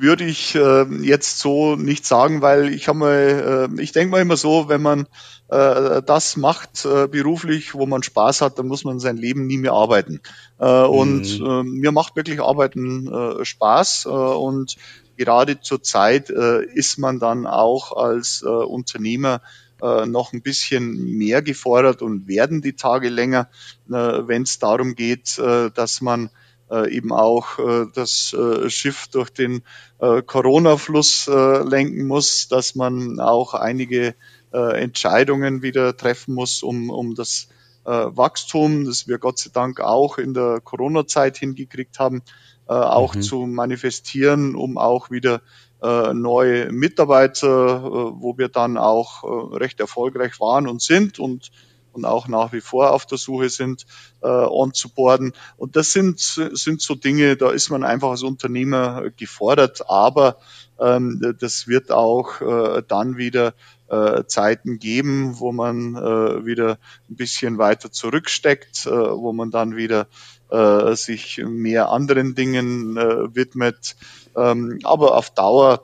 [0.00, 4.20] würde ich äh, jetzt so nicht sagen, weil ich habe mal, äh, ich denke mal
[4.20, 5.06] immer so, wenn man
[5.48, 9.58] äh, das macht äh, beruflich, wo man Spaß hat, dann muss man sein Leben nie
[9.58, 10.20] mehr arbeiten.
[10.60, 10.88] Äh, mhm.
[10.88, 14.76] Und äh, mir macht wirklich Arbeiten äh, Spaß äh, und
[15.16, 19.40] gerade zur Zeit äh, ist man dann auch als äh, Unternehmer
[19.82, 23.48] äh, noch ein bisschen mehr gefordert und werden die Tage länger,
[23.88, 26.30] äh, wenn es darum geht, äh, dass man
[26.70, 29.62] äh, eben auch äh, das äh, Schiff durch den
[30.00, 34.14] äh, Corona-Fluss äh, lenken muss, dass man auch einige
[34.52, 37.48] äh, Entscheidungen wieder treffen muss, um, um das
[37.84, 42.22] äh, Wachstum, das wir Gott sei Dank auch in der Corona-Zeit hingekriegt haben,
[42.68, 43.22] äh, auch mhm.
[43.22, 45.40] zu manifestieren, um auch wieder
[45.82, 51.50] äh, neue Mitarbeiter, äh, wo wir dann auch äh, recht erfolgreich waren und sind und
[51.98, 53.86] und auch nach wie vor auf der Suche sind,
[54.22, 55.32] äh, onzuboarden.
[55.56, 60.36] Und das sind, sind so Dinge, da ist man einfach als Unternehmer gefordert, aber
[60.78, 63.54] ähm, das wird auch äh, dann wieder
[63.88, 66.78] äh, Zeiten geben, wo man äh, wieder
[67.10, 70.06] ein bisschen weiter zurücksteckt, äh, wo man dann wieder
[70.50, 73.96] äh, sich mehr anderen Dingen äh, widmet.
[74.36, 75.82] Ähm, aber auf Dauer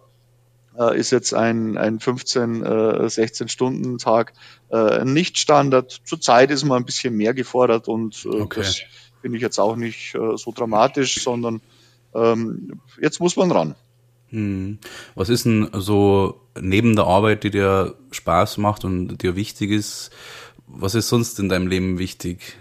[0.78, 4.32] äh, ist jetzt ein, ein 15, äh, 16 Stunden Tag
[4.70, 6.00] äh, nicht Standard.
[6.04, 8.60] Zurzeit ist man ein bisschen mehr gefordert und äh, okay.
[8.60, 8.80] das
[9.20, 11.60] finde ich jetzt auch nicht äh, so dramatisch, sondern
[12.14, 13.74] ähm, jetzt muss man ran.
[14.28, 14.78] Hm.
[15.14, 20.10] Was ist denn so neben der Arbeit, die dir Spaß macht und dir wichtig ist,
[20.66, 22.56] was ist sonst in deinem Leben wichtig?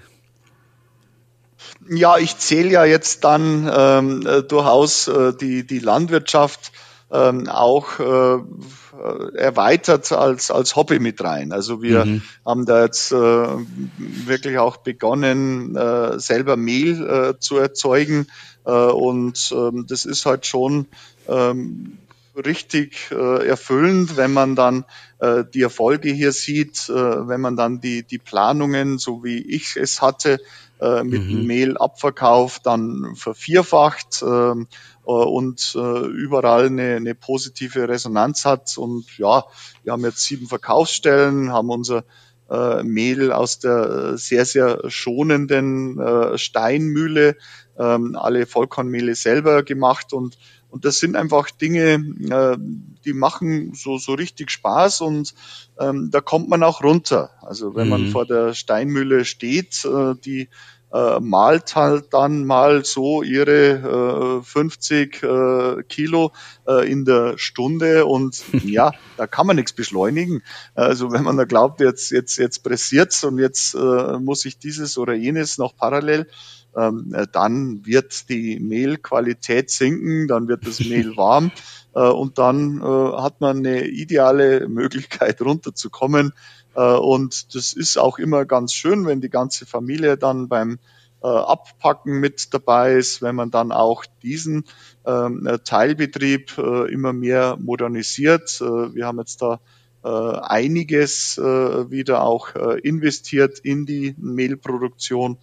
[1.89, 6.71] Ja, ich zähle ja jetzt dann ähm, äh, durchaus äh, die, die Landwirtschaft
[7.13, 11.51] ähm, auch äh, erweitert als, als Hobby mit rein.
[11.51, 12.21] Also wir mhm.
[12.45, 18.27] haben da jetzt äh, wirklich auch begonnen, äh, selber Mehl äh, zu erzeugen.
[18.65, 20.87] Äh, und ähm, das ist halt schon
[21.27, 21.99] ähm,
[22.35, 24.85] richtig äh, erfüllend, wenn man dann
[25.19, 29.75] äh, die Erfolge hier sieht, äh, wenn man dann die, die Planungen, so wie ich
[29.75, 30.39] es hatte,
[30.81, 31.45] äh, mit mhm.
[31.45, 34.55] Mehlabverkauf dann vervierfacht äh,
[35.03, 38.77] und äh, überall eine, eine positive Resonanz hat.
[38.77, 39.43] Und ja,
[39.83, 42.03] wir haben jetzt sieben Verkaufsstellen, haben unser
[42.49, 47.35] äh, Mehl aus der sehr, sehr schonenden äh, Steinmühle,
[47.77, 50.37] ähm, alle Vollkornmehle selber gemacht und
[50.73, 52.57] und das sind einfach Dinge, äh,
[53.05, 55.35] die machen so, so richtig Spaß und
[55.79, 57.29] ähm, da kommt man auch runter.
[57.43, 57.89] Also wenn mhm.
[57.91, 60.49] man vor der Steinmühle steht, äh, die
[60.93, 66.31] äh, malt halt dann mal so ihre äh, 50 äh, Kilo
[66.67, 70.43] äh, in der Stunde und ja, da kann man nichts beschleunigen.
[70.75, 74.97] Also wenn man da glaubt, jetzt, jetzt, jetzt pressiert's und jetzt äh, muss ich dieses
[74.97, 76.27] oder jenes noch parallel
[76.75, 81.51] ähm, äh, dann wird die Mehlqualität sinken, dann wird das Mehl warm
[81.99, 82.83] und dann äh,
[83.21, 86.33] hat man eine ideale Möglichkeit runterzukommen.
[86.75, 90.79] Äh, und das ist auch immer ganz schön, wenn die ganze Familie dann beim
[91.21, 94.65] äh, Abpacken mit dabei ist, wenn man dann auch diesen
[95.05, 98.59] ähm, Teilbetrieb äh, immer mehr modernisiert.
[98.59, 99.59] wir haben jetzt da
[100.05, 105.37] einiges wieder auch investiert in die Mehlproduktion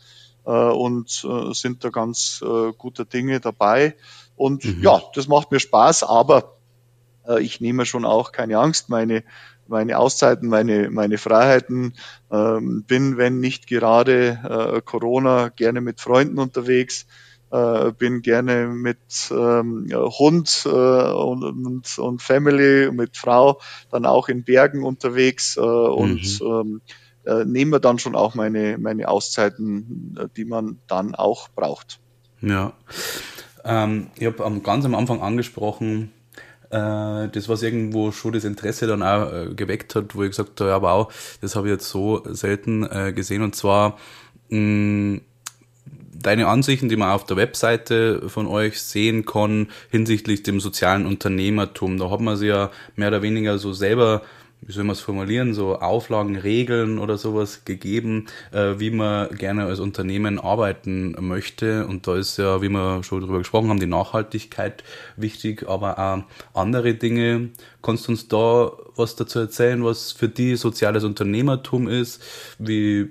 [0.44, 3.96] äh, und äh, sind da ganz äh, guter Dinge dabei.
[4.40, 4.82] Und mhm.
[4.82, 6.56] ja, das macht mir Spaß, aber
[7.38, 8.88] ich nehme schon auch keine Angst.
[8.88, 9.22] Meine
[9.70, 11.94] meine Auszeiten, meine, meine Freiheiten,
[12.30, 14.40] ähm, bin, wenn nicht gerade
[14.76, 17.06] äh, Corona, gerne mit Freunden unterwegs,
[17.50, 18.98] äh, bin gerne mit
[19.30, 25.60] ähm, Hund äh, und, und, und Family, mit Frau, dann auch in Bergen unterwegs äh,
[25.60, 26.46] und mhm.
[26.46, 26.80] ähm,
[27.24, 32.00] äh, nehmen wir dann schon auch meine, meine Auszeiten, äh, die man dann auch braucht.
[32.40, 32.72] Ja.
[33.64, 36.12] Ähm, ich habe ganz am Anfang angesprochen,
[36.70, 40.60] äh, das, was irgendwo schon das Interesse dann auch äh, geweckt hat, wo ich gesagt
[40.60, 43.42] habe, ja, wow, das habe ich jetzt so selten äh, gesehen.
[43.42, 43.98] Und zwar
[44.50, 45.20] mh,
[46.22, 51.98] deine Ansichten, die man auf der Webseite von euch sehen kann hinsichtlich dem sozialen Unternehmertum.
[51.98, 54.22] Da hat man sich ja mehr oder weniger so selber
[54.62, 59.64] wie soll man es formulieren, so Auflagen, Regeln oder sowas gegeben, äh, wie man gerne
[59.64, 61.86] als Unternehmen arbeiten möchte.
[61.86, 64.84] Und da ist ja, wie wir schon drüber gesprochen haben, die Nachhaltigkeit
[65.16, 66.22] wichtig, aber auch
[66.54, 67.50] andere Dinge.
[67.82, 72.22] Kannst du uns da was dazu erzählen, was für die soziales Unternehmertum ist,
[72.58, 73.10] wie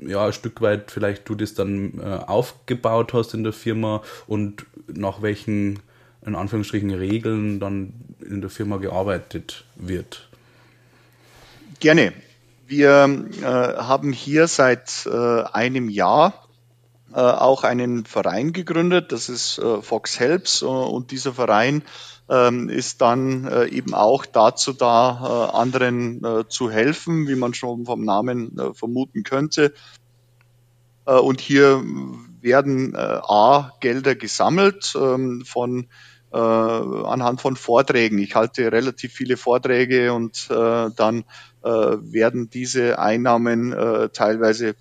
[0.00, 4.64] ja, ein Stück weit vielleicht du das dann äh, aufgebaut hast in der Firma und
[4.86, 5.80] nach welchen,
[6.24, 10.27] in Anführungsstrichen, Regeln dann in der Firma gearbeitet wird?
[11.80, 12.12] Gerne.
[12.66, 13.08] Wir
[13.40, 16.34] äh, haben hier seit äh, einem Jahr
[17.12, 21.82] äh, auch einen Verein gegründet, das ist äh, Fox Helps äh, und dieser Verein
[22.28, 28.04] ähm, ist dann äh, eben auch dazu da, anderen zu helfen, wie man schon vom
[28.04, 29.72] Namen vermuten könnte.
[31.06, 31.82] und hier
[32.40, 35.88] werden A Gelder gesammelt ähm, von
[36.30, 38.18] anhand von Vorträgen.
[38.18, 41.24] Ich halte relativ viele Vorträge und äh, dann
[41.62, 44.76] äh, werden diese Einnahmen äh, teilweise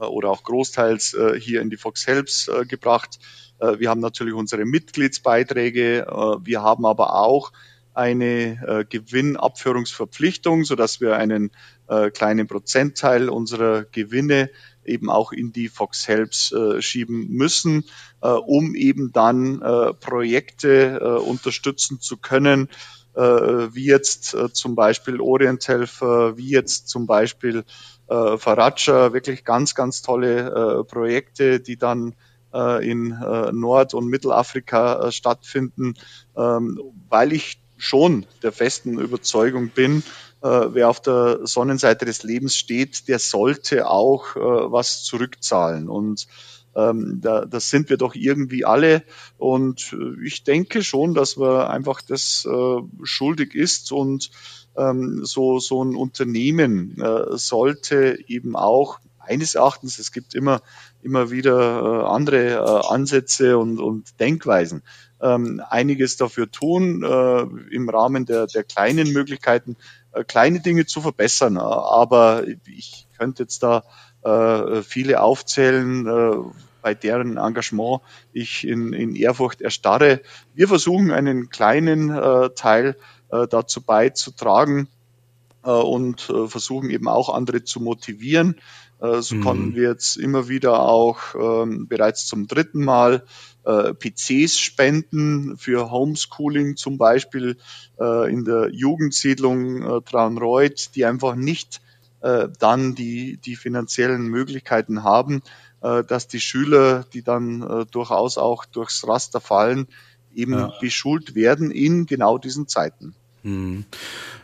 [0.00, 3.18] äh, oder auch großteils äh, hier in die Fox Helps äh, gebracht.
[3.58, 6.06] Äh, wir haben natürlich unsere Mitgliedsbeiträge.
[6.06, 7.52] Äh, wir haben aber auch
[7.94, 11.50] eine äh, Gewinnabführungsverpflichtung, so dass wir einen
[11.88, 14.50] äh, kleinen Prozentteil unserer Gewinne
[14.84, 17.84] eben auch in die Fox Helps äh, schieben müssen,
[18.20, 22.68] äh, um eben dann äh, Projekte äh, unterstützen zu können,
[23.14, 27.64] wie jetzt äh, zum Beispiel Orient Helfer, wie jetzt zum Beispiel
[28.08, 32.14] äh, Faraja, wirklich ganz, ganz tolle äh, Projekte, die dann
[32.52, 35.94] äh, in äh, Nord- und Mittelafrika äh, stattfinden,
[36.36, 40.02] ähm, weil ich schon der festen Überzeugung bin,
[40.42, 45.88] äh, wer auf der Sonnenseite des Lebens steht, der sollte auch äh, was zurückzahlen.
[45.88, 46.26] Und
[46.74, 49.02] ähm, da, das sind wir doch irgendwie alle.
[49.38, 54.30] Und äh, ich denke schon, dass man einfach das äh, schuldig ist und
[54.76, 60.62] ähm, so, so ein Unternehmen äh, sollte eben auch meines Erachtens, es gibt immer,
[61.02, 64.82] immer wieder äh, andere äh, Ansätze und, und Denkweisen,
[65.20, 67.42] ähm, einiges dafür tun, äh,
[67.74, 69.76] im Rahmen der, der kleinen Möglichkeiten,
[70.12, 71.56] äh, kleine Dinge zu verbessern.
[71.56, 73.84] Aber ich könnte jetzt da
[74.22, 76.36] äh, viele aufzählen, äh,
[76.82, 78.00] bei deren Engagement
[78.32, 80.20] ich in, in Ehrfurcht erstarre.
[80.54, 82.96] Wir versuchen einen kleinen äh, Teil
[83.30, 84.88] äh, dazu beizutragen
[85.64, 88.56] äh, und äh, versuchen eben auch andere zu motivieren.
[89.00, 89.40] Äh, so mhm.
[89.42, 93.24] konnten wir jetzt immer wieder auch ähm, bereits zum dritten Mal
[93.64, 97.56] äh, PCs spenden für Homeschooling zum Beispiel
[97.98, 101.80] äh, in der Jugendsiedlung äh, Traunreuth, die einfach nicht
[102.22, 105.42] äh, dann die, die finanziellen Möglichkeiten haben,
[105.80, 109.88] äh, dass die Schüler, die dann äh, durchaus auch durchs Raster fallen,
[110.34, 110.72] eben ja.
[110.80, 113.14] beschult werden in genau diesen Zeiten.
[113.42, 113.84] Mhm.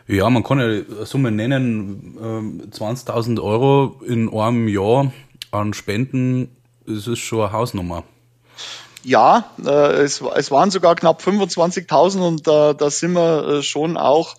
[0.07, 2.17] Ja, man kann ja Summe nennen,
[2.71, 5.11] 20.000 ähm, Euro in einem Jahr
[5.51, 6.49] an Spenden,
[6.85, 8.03] das ist schon eine Hausnummer.
[9.03, 13.97] Ja, äh, es, es waren sogar knapp 25.000 und äh, da sind wir äh, schon
[13.97, 14.35] auch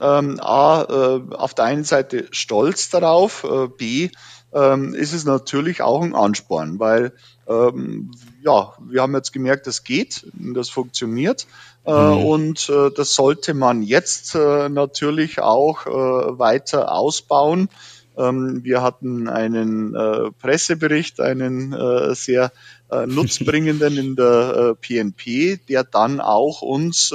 [0.00, 4.10] ähm, A, äh, auf der einen Seite stolz darauf, äh, B,
[4.52, 7.12] ähm, ist es natürlich auch ein Ansporn, weil
[7.46, 8.10] ähm,
[8.42, 11.46] ja, wir haben jetzt gemerkt, das geht, das funktioniert
[11.84, 12.24] äh, mhm.
[12.24, 17.68] und äh, das sollte man jetzt äh, natürlich auch äh, weiter ausbauen.
[18.16, 22.52] Ähm, wir hatten einen äh, Pressebericht, einen äh, sehr
[23.06, 27.12] nutzbringenden in der PNP, der dann auch uns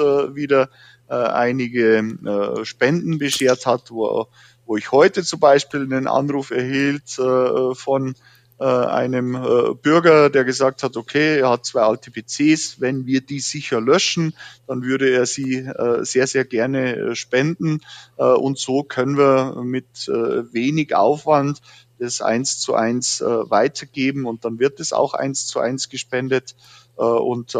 [1.09, 4.27] äh, einige Spenden beschert hat, wo,
[4.65, 8.15] wo ich heute zum Beispiel einen Anruf erhielt von
[8.59, 13.19] äh, einem äh, Bürger, der gesagt hat, okay, er hat zwei alte PCs, wenn wir
[13.19, 14.33] die sicher löschen,
[14.67, 17.81] dann würde er sie äh, sehr, sehr gerne spenden.
[18.15, 21.61] und so können wir mit wenig Aufwand
[21.99, 26.55] das eins zu eins weitergeben und dann wird es auch eins zu eins gespendet
[26.95, 27.57] und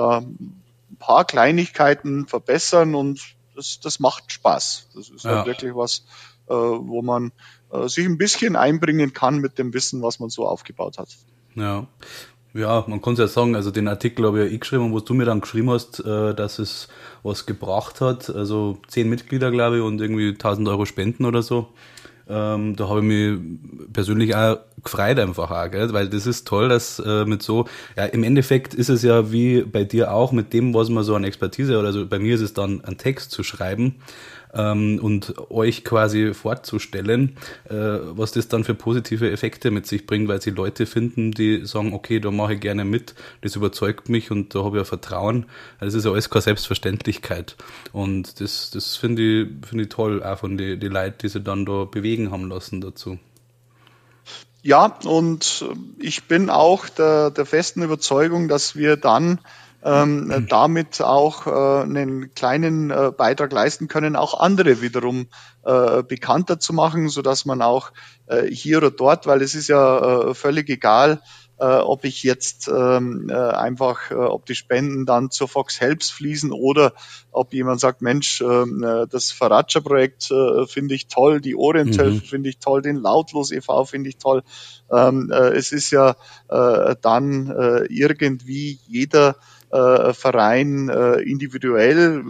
[0.94, 4.90] ein paar Kleinigkeiten verbessern und das, das macht Spaß.
[4.96, 5.38] Das ist ja.
[5.38, 6.06] halt wirklich was,
[6.48, 7.32] wo man
[7.74, 11.10] äh, sich ein bisschen einbringen kann mit dem Wissen, was man so aufgebaut hat.
[11.56, 11.88] Ja.
[12.56, 15.00] Ja, man kann es ja sagen, also den Artikel habe ich ja eh geschrieben, wo
[15.00, 16.88] du mir dann geschrieben hast, äh, dass es
[17.24, 18.30] was gebracht hat.
[18.30, 21.70] Also zehn Mitglieder, glaube ich, und irgendwie 1000 Euro Spenden oder so.
[22.30, 23.40] Ähm, da habe ich mich
[23.92, 25.92] persönlich auch gefreut einfach auch, gell?
[25.94, 27.66] weil das ist toll, dass äh, mit so,
[27.98, 31.16] ja, im Endeffekt ist es ja wie bei dir auch mit dem, was man so
[31.16, 33.96] an Expertise oder also bei mir ist es dann, einen Text zu schreiben
[34.54, 37.38] ähm, und euch quasi vorzustellen,
[37.70, 41.66] äh, was das dann für positive Effekte mit sich bringt, weil sie Leute finden, die
[41.66, 44.86] sagen, okay, da mache ich gerne mit, das überzeugt mich und da habe ich ja
[44.86, 45.46] Vertrauen.
[45.80, 47.56] Also das ist ja alles keine Selbstverständlichkeit.
[47.92, 51.42] Und das, das finde ich, finde ich toll, auch von den die Leuten, die sie
[51.42, 53.18] dann da bewegen haben lassen dazu.
[54.62, 55.66] Ja, und
[56.00, 59.40] ich bin auch der, der festen Überzeugung, dass wir dann
[59.84, 65.28] ähm, damit auch äh, einen kleinen äh, Beitrag leisten können, auch andere wiederum
[65.64, 67.92] äh, bekannter zu machen, so dass man auch
[68.28, 71.22] äh, hier oder dort, weil es ist ja äh, völlig egal,
[71.60, 76.10] äh, ob ich jetzt ähm, äh, einfach, äh, ob die Spenden dann zur Fox Helps
[76.10, 76.94] fließen oder
[77.32, 82.22] ob jemand sagt, Mensch, ähm, äh, das Faratscha-Projekt äh, finde ich toll, die Oriental mhm.
[82.22, 83.86] finde ich toll, den Lautlos e.V.
[83.86, 84.44] finde ich toll.
[84.92, 86.16] Ähm, äh, es ist ja
[86.50, 89.36] äh, dann äh, irgendwie jeder
[89.74, 92.24] äh, Verein äh, individuell,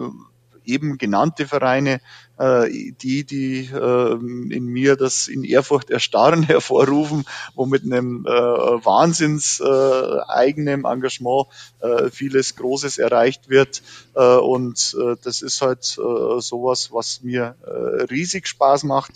[0.65, 1.99] eben genannte Vereine,
[2.37, 2.69] äh,
[3.01, 7.25] die, die äh, in mir das in Ehrfurcht erstarren hervorrufen,
[7.55, 11.47] wo mit einem äh, wahnsinns äh, eigenem Engagement
[12.11, 13.81] vieles Großes erreicht wird.
[14.13, 17.55] Und das ist halt sowas, was mir
[18.09, 19.11] riesig Spaß macht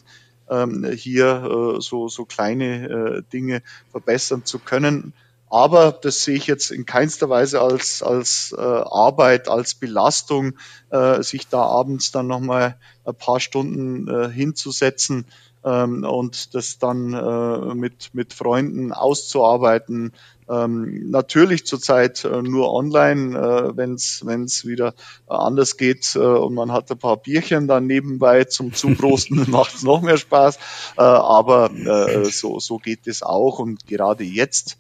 [0.50, 3.62] ähm, hier so, so kleine Dinge
[3.92, 5.14] verbessern zu können.
[5.50, 10.54] Aber das sehe ich jetzt in keinster Weise als, als äh, Arbeit, als Belastung,
[10.90, 15.26] äh, sich da abends dann nochmal ein paar Stunden äh, hinzusetzen
[15.64, 20.14] ähm, und das dann äh, mit, mit Freunden auszuarbeiten.
[20.50, 24.94] Ähm, natürlich zurzeit äh, nur online, äh, wenn es wieder
[25.28, 29.84] anders geht äh, und man hat ein paar Bierchen dann nebenbei zum Zuprosten, macht es
[29.84, 30.58] noch mehr Spaß.
[30.98, 34.78] Äh, aber äh, so, so geht es auch und gerade jetzt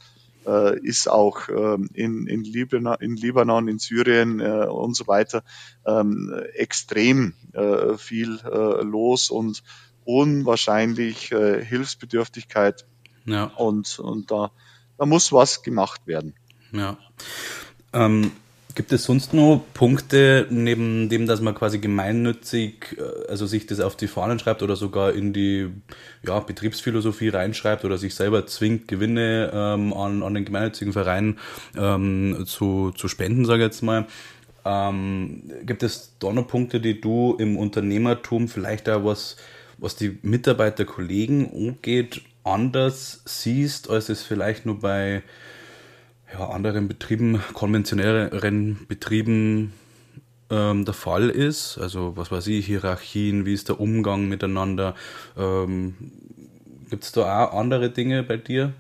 [0.48, 5.44] äh, ist auch ähm, in, in, Libanon, in Libanon, in Syrien äh, und so weiter
[5.86, 9.64] ähm, extrem äh, viel äh, los und
[10.06, 12.86] unwahrscheinlich äh, Hilfsbedürftigkeit.
[13.26, 13.46] Ja.
[13.58, 14.52] Und, und da,
[14.98, 16.34] da muss was gemacht werden.
[16.72, 16.98] Ja.
[17.94, 18.32] Ähm,
[18.78, 23.80] Gibt es sonst noch Punkte, neben dem, dass man quasi gemeinnützig, äh, also sich das
[23.80, 25.70] auf die Fahnen schreibt oder sogar in die
[26.22, 31.40] ja, Betriebsphilosophie reinschreibt oder sich selber zwingt, Gewinne ähm, an, an den gemeinnützigen Verein
[31.75, 34.06] ähm, zu, zu spenden, sage ich jetzt mal.
[34.63, 39.38] Ähm, gibt es da noch Punkte, die du im Unternehmertum vielleicht auch was,
[39.80, 45.23] was die Mitarbeiter, Kollegen angeht, anders siehst, als es vielleicht nur bei
[46.38, 49.73] ja, anderen Betrieben, konventionelleren Betrieben
[50.50, 51.77] ähm, der Fall ist.
[51.77, 54.96] Also was weiß ich, Hierarchien, wie ist der Umgang miteinander?
[55.38, 55.96] Ähm,
[56.90, 58.73] Gibt es da auch andere Dinge bei dir?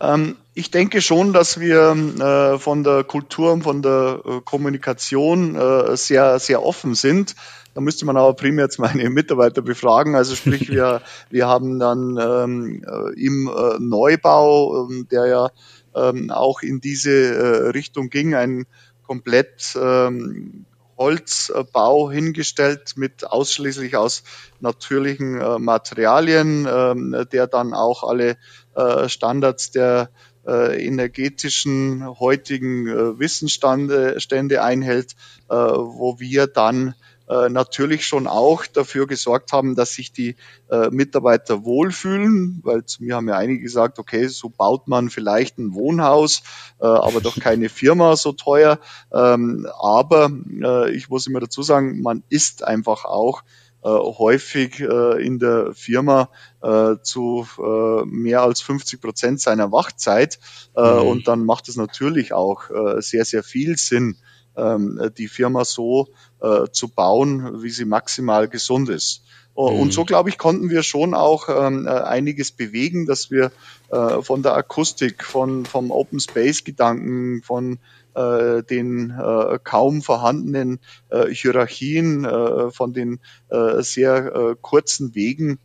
[0.00, 5.56] Ähm, ich denke schon, dass wir äh, von der Kultur und von der äh, Kommunikation
[5.56, 7.36] äh, sehr, sehr offen sind.
[7.74, 10.14] Da müsste man aber primär jetzt meine Mitarbeiter befragen.
[10.14, 11.00] Also sprich, wir,
[11.30, 15.50] wir haben dann ähm, äh, im äh, Neubau, ähm, der ja
[15.94, 18.66] ähm, auch in diese äh, Richtung ging, ein
[19.06, 20.64] komplett ähm,
[20.96, 24.22] Holzbau hingestellt mit ausschließlich aus
[24.60, 28.36] natürlichen äh, Materialien, äh, der dann auch alle
[28.74, 30.10] äh, Standards der
[30.46, 35.12] äh, energetischen heutigen äh, Wissensstände einhält,
[35.48, 36.94] äh, wo wir dann
[37.28, 40.36] äh, natürlich schon auch dafür gesorgt haben, dass sich die
[40.70, 45.58] äh, Mitarbeiter wohlfühlen, weil zu mir haben ja einige gesagt, okay, so baut man vielleicht
[45.58, 46.42] ein Wohnhaus,
[46.80, 48.78] äh, aber doch keine Firma so teuer.
[49.12, 50.30] Ähm, aber
[50.62, 53.42] äh, ich muss immer dazu sagen, man ist einfach auch
[53.84, 56.28] äh, häufig äh, in der Firma
[56.62, 60.38] äh, zu äh, mehr als 50 Prozent seiner Wachzeit.
[60.76, 61.06] Äh, mhm.
[61.08, 64.18] Und dann macht es natürlich auch äh, sehr, sehr viel Sinn,
[64.56, 66.08] die Firma so
[66.40, 69.22] äh, zu bauen, wie sie maximal gesund ist.
[69.54, 69.90] Oh, und mhm.
[69.90, 73.52] so, glaube ich, konnten wir schon auch ähm, äh, einiges bewegen, dass wir
[73.90, 77.78] äh, von der Akustik, von, vom Open Space Gedanken, von
[78.14, 80.80] äh, den äh, kaum vorhandenen
[81.10, 85.58] äh, Hierarchien, äh, von den äh, sehr äh, kurzen Wegen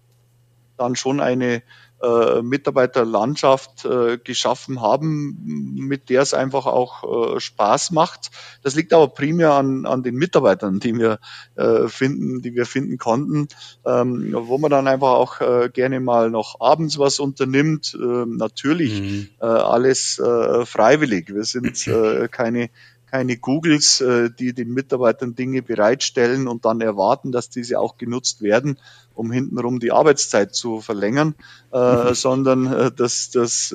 [0.78, 1.64] dann schon eine
[2.02, 5.38] äh, Mitarbeiterlandschaft äh, geschaffen haben,
[5.76, 8.32] mit der es einfach auch äh, Spaß macht.
[8.64, 11.20] Das liegt aber primär an, an den Mitarbeitern, die wir
[11.56, 13.48] äh, finden, die wir finden konnten,
[13.86, 17.98] ähm, wo man dann einfach auch äh, gerne mal noch abends was unternimmt.
[18.00, 19.30] Äh, natürlich mhm.
[19.42, 21.34] äh, alles äh, freiwillig.
[21.34, 22.70] Wir sind äh, keine
[23.10, 28.42] keine Googles, äh, die den Mitarbeitern Dinge bereitstellen und dann erwarten, dass diese auch genutzt
[28.42, 28.78] werden,
[29.14, 31.36] um hintenrum die Arbeitszeit zu verlängern,
[31.72, 32.14] äh, mhm.
[32.14, 33.74] sondern äh, das, das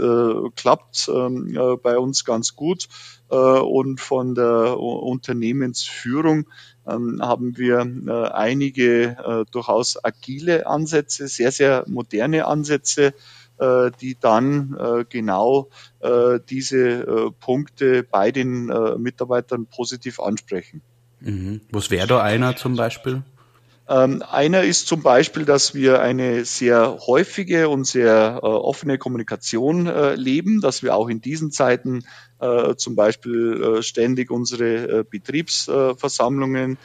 [0.57, 2.89] klappt ähm, äh, bei uns ganz gut.
[3.28, 6.51] Und von der Unternehmensführung
[6.87, 7.80] ähm, haben wir
[8.35, 13.14] einige durchaus agile Ansätze, sehr, sehr moderne Ansätze,
[14.01, 15.69] die dann äh, genau
[16.01, 18.67] äh, diese Punkte bei den
[18.99, 20.83] Mitarbeitern positiv ansprechen.
[21.21, 21.61] Mhm.
[21.71, 23.23] Was wäre da einer zum Beispiel?
[23.93, 29.86] Ähm, einer ist zum Beispiel, dass wir eine sehr häufige und sehr äh, offene Kommunikation
[29.86, 32.07] äh, leben, dass wir auch in diesen Zeiten
[32.40, 36.78] äh, zum Beispiel äh, ständig unsere äh, Betriebsversammlungen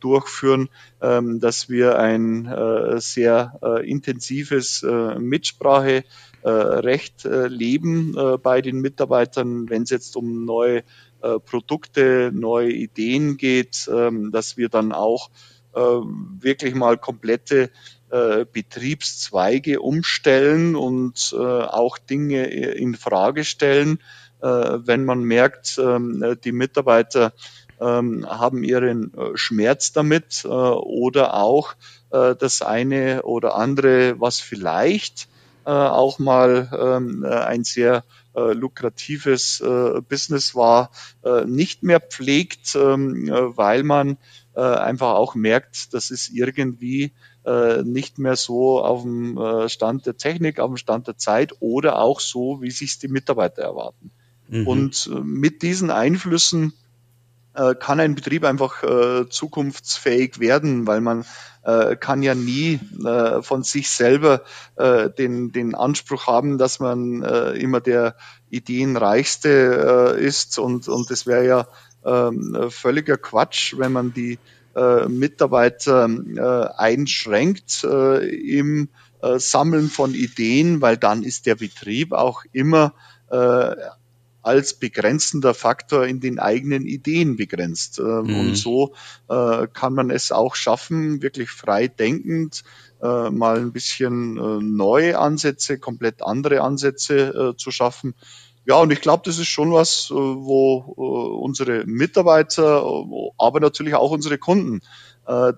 [0.00, 0.68] durchführen,
[1.00, 2.52] ähm, dass wir ein
[2.98, 10.82] sehr intensives Mitspracherecht leben bei den Mitarbeitern, wenn es jetzt um neue
[11.20, 15.30] Produkte, neue Ideen geht, ähm, dass wir dann auch
[15.72, 17.70] wirklich mal komplette
[18.10, 24.00] äh, Betriebszweige umstellen und äh, auch Dinge in Frage stellen,
[24.42, 27.34] wenn man merkt, ähm, die Mitarbeiter
[27.78, 31.74] ähm, haben ihren Schmerz damit oder auch
[32.08, 35.28] das eine oder andere, was vielleicht
[35.64, 38.02] auch mal ähm, ein sehr
[38.34, 39.62] lukratives
[40.08, 40.90] Business war,
[41.44, 44.16] nicht mehr pflegt, weil man
[44.54, 47.12] äh, einfach auch merkt, das ist irgendwie
[47.44, 51.52] äh, nicht mehr so auf dem äh, Stand der Technik, auf dem Stand der Zeit
[51.60, 54.10] oder auch so, wie sich die Mitarbeiter erwarten.
[54.48, 54.66] Mhm.
[54.66, 56.72] Und äh, mit diesen Einflüssen
[57.54, 61.24] äh, kann ein Betrieb einfach äh, zukunftsfähig werden, weil man
[61.62, 64.42] äh, kann ja nie äh, von sich selber
[64.76, 68.16] den, den Anspruch haben, dass man immer der
[68.48, 71.68] ideenreichste ist und, und das wäre ja
[72.02, 74.38] völliger Quatsch, wenn man die
[74.74, 78.24] äh, Mitarbeiter äh, einschränkt äh,
[78.58, 78.88] im
[79.20, 82.94] äh, Sammeln von Ideen, weil dann ist der Betrieb auch immer
[83.30, 83.74] äh,
[84.42, 87.98] als begrenzender Faktor in den eigenen Ideen begrenzt.
[87.98, 88.40] Ähm, mhm.
[88.40, 88.94] Und so
[89.28, 92.62] äh, kann man es auch schaffen, wirklich frei denkend
[93.02, 98.14] äh, mal ein bisschen äh, neue Ansätze, komplett andere Ansätze äh, zu schaffen
[98.66, 103.60] ja, und ich glaube, das ist schon was, äh, wo äh, unsere Mitarbeiter, äh, aber
[103.60, 104.80] natürlich auch unsere Kunden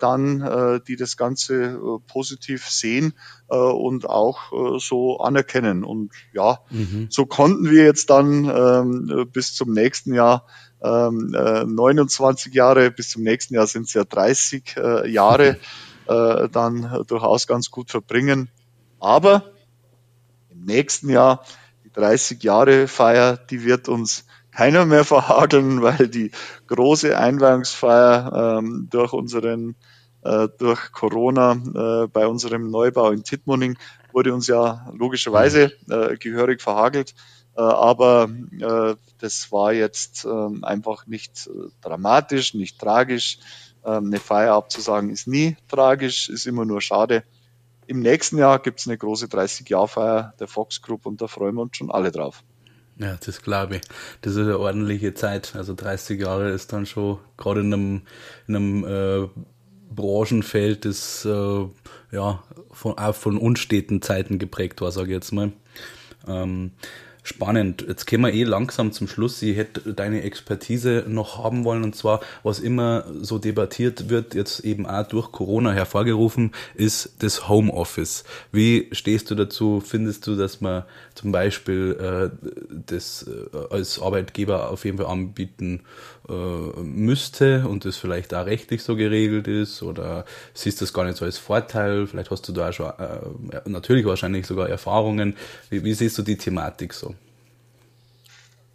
[0.01, 3.15] dann, die das Ganze positiv sehen
[3.47, 5.83] und auch so anerkennen.
[5.83, 7.07] Und ja, mhm.
[7.09, 10.47] so konnten wir jetzt dann ähm, bis zum nächsten Jahr
[10.83, 14.75] 29 ähm, Jahre, bis zum nächsten Jahr sind es ja 30
[15.07, 15.59] Jahre,
[16.07, 18.51] dann durchaus ganz gut verbringen.
[19.01, 19.53] Aber
[20.51, 21.47] im nächsten Jahr
[21.95, 26.31] die 30 Jahre Feier, die wird uns keiner mehr verhageln, weil die
[26.67, 29.77] große Einweihungsfeier ähm, durch unseren
[30.23, 33.77] äh, durch Corona äh, bei unserem Neubau in Tittmoning
[34.13, 37.15] wurde uns ja logischerweise äh, gehörig verhagelt.
[37.57, 38.31] Äh, aber
[38.61, 43.39] äh, das war jetzt äh, einfach nicht äh, dramatisch, nicht tragisch.
[43.85, 47.25] Ähm, eine Feier abzusagen ist nie tragisch, ist immer nur schade.
[47.87, 51.63] Im nächsten Jahr gibt es eine große 30-Jahr-Feier der Fox Group und da freuen wir
[51.63, 52.43] uns schon alle drauf.
[52.99, 53.83] Ja, das glaube ich.
[54.21, 55.55] Das ist eine ordentliche Zeit.
[55.57, 58.03] Also 30 Jahre ist dann schon gerade in einem,
[58.47, 59.29] in einem äh,
[59.95, 61.67] Branchenfeld, das äh,
[62.13, 65.53] ja von, auch von unsteten Zeiten geprägt war, sage ich jetzt mal.
[66.29, 66.73] Ähm,
[67.25, 67.85] Spannend.
[67.87, 69.41] Jetzt kommen wir eh langsam zum Schluss.
[69.43, 74.61] Ich hätte deine Expertise noch haben wollen und zwar, was immer so debattiert wird, jetzt
[74.61, 78.25] eben auch durch Corona hervorgerufen, ist das Homeoffice.
[78.51, 79.81] Wie stehst du dazu?
[79.81, 80.83] Findest du, dass man
[81.15, 82.49] zum Beispiel äh,
[82.87, 85.83] das äh, als Arbeitgeber auf jeden Fall anbieten
[86.29, 91.05] äh, müsste und das vielleicht auch rechtlich so geregelt ist oder siehst du das gar
[91.05, 92.09] nicht so als Vorteil?
[92.09, 95.37] Vielleicht hast du da schon äh, natürlich wahrscheinlich sogar Erfahrungen.
[95.71, 97.12] Wie, wie siehst du die Thematik so?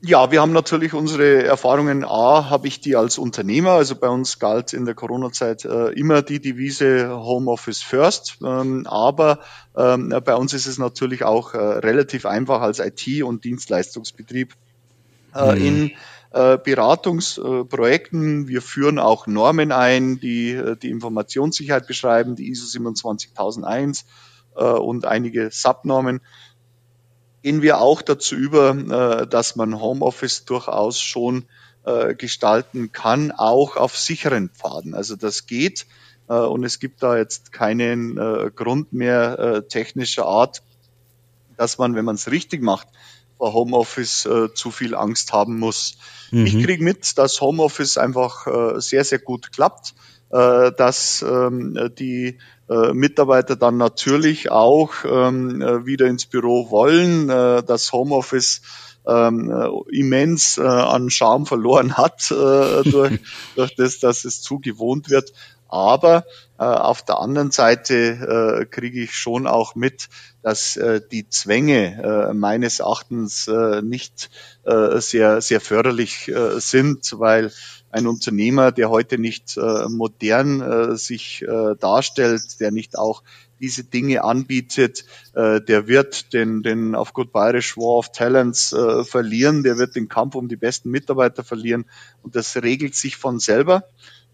[0.01, 2.05] Ja, wir haben natürlich unsere Erfahrungen.
[2.05, 3.71] A, habe ich die als Unternehmer.
[3.71, 8.37] Also bei uns galt in der Corona-Zeit äh, immer die Devise Homeoffice First.
[8.43, 9.39] Ähm, aber
[9.75, 14.53] ähm, bei uns ist es natürlich auch äh, relativ einfach als IT- und Dienstleistungsbetrieb
[15.33, 15.65] äh, mhm.
[15.65, 15.91] in
[16.31, 18.47] äh, Beratungsprojekten.
[18.47, 24.05] Wir führen auch Normen ein, die äh, die Informationssicherheit beschreiben, die ISO 27001
[24.55, 26.21] äh, und einige Subnormen
[27.43, 31.45] gehen wir auch dazu über, äh, dass man Homeoffice durchaus schon
[31.85, 34.93] äh, gestalten kann, auch auf sicheren Pfaden.
[34.93, 35.85] Also das geht
[36.27, 38.15] äh, und es gibt da jetzt keinen
[38.55, 40.61] Grund mehr technischer Art,
[41.57, 42.87] dass man, wenn man es richtig macht,
[43.37, 45.97] vor Homeoffice zu viel Angst haben muss.
[46.31, 46.45] Mhm.
[46.47, 48.47] Ich kriege mit, dass Homeoffice einfach
[48.81, 49.93] sehr, sehr gut klappt,
[50.29, 57.29] dass ähm, die äh, Mitarbeiter dann natürlich auch ähm, äh, wieder ins Büro wollen.
[57.29, 58.61] Äh, das Homeoffice
[59.07, 63.19] ähm, äh, immens äh, an Charme verloren hat äh, durch,
[63.55, 65.31] durch das, dass es zu gewohnt wird.
[65.69, 66.25] Aber
[66.57, 70.09] äh, auf der anderen Seite äh, kriege ich schon auch mit,
[70.41, 74.29] dass äh, die Zwänge äh, meines Erachtens äh, nicht
[74.63, 77.51] äh, sehr, sehr förderlich äh, sind, weil
[77.91, 83.23] ein Unternehmer, der heute nicht äh, modern äh, sich äh, darstellt, der nicht auch
[83.59, 89.03] diese Dinge anbietet, äh, der wird den, den auf gut bayerisch War of Talents äh,
[89.03, 91.85] verlieren, der wird den Kampf um die besten Mitarbeiter verlieren
[92.21, 93.83] und das regelt sich von selber.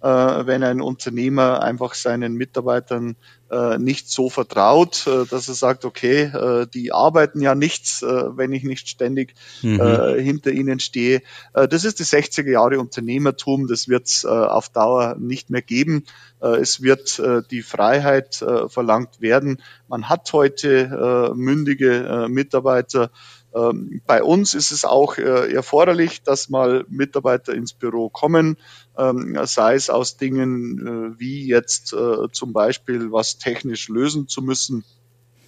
[0.03, 3.15] Äh, wenn ein Unternehmer einfach seinen Mitarbeitern
[3.49, 6.29] äh, nicht so vertraut, äh, dass er sagt, okay,
[6.73, 9.79] die arbeiten ja nichts, wenn ich nicht ständig mhm.
[10.19, 11.21] hinter ihnen stehe.
[11.53, 16.05] das ist die 60er Jahre Unternehmertum, das wird es auf Dauer nicht mehr geben.
[16.39, 19.61] es wird die Freiheit verlangt werden.
[19.87, 23.11] Man hat heute mündige Mitarbeiter,
[23.55, 28.57] ähm, bei uns ist es auch äh, erforderlich, dass mal Mitarbeiter ins Büro kommen,
[28.97, 34.41] ähm, sei es aus Dingen äh, wie jetzt äh, zum Beispiel was technisch lösen zu
[34.41, 34.83] müssen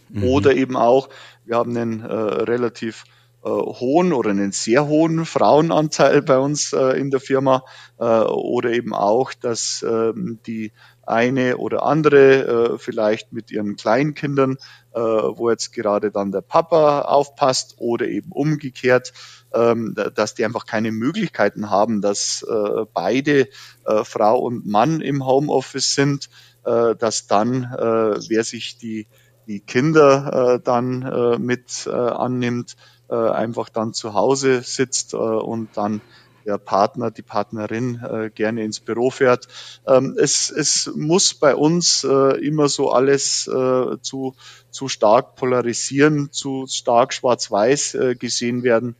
[0.09, 0.23] mhm.
[0.23, 1.09] oder eben auch,
[1.45, 3.03] wir haben einen relativ
[3.43, 7.63] hohen oder einen sehr hohen Frauenanteil bei uns in der Firma
[7.99, 10.71] oder eben auch, dass ähm, die
[11.05, 14.57] eine oder andere vielleicht mit ihren Kleinkindern
[14.95, 19.11] äh, wo jetzt gerade dann der Papa aufpasst oder eben umgekehrt,
[19.53, 23.49] ähm, dass die einfach keine Möglichkeiten haben, dass äh, beide
[23.85, 26.29] äh, Frau und Mann im Homeoffice sind,
[26.63, 29.07] äh, dass dann, äh, wer sich die,
[29.47, 32.77] die Kinder äh, dann äh, mit äh, annimmt,
[33.09, 35.99] äh, einfach dann zu Hause sitzt äh, und dann
[36.45, 39.47] der Partner, die Partnerin äh, gerne ins Büro fährt.
[39.87, 44.35] Ähm, es, es muss bei uns äh, immer so alles äh, zu,
[44.69, 48.95] zu stark polarisieren, zu stark schwarz-weiß äh, gesehen werden.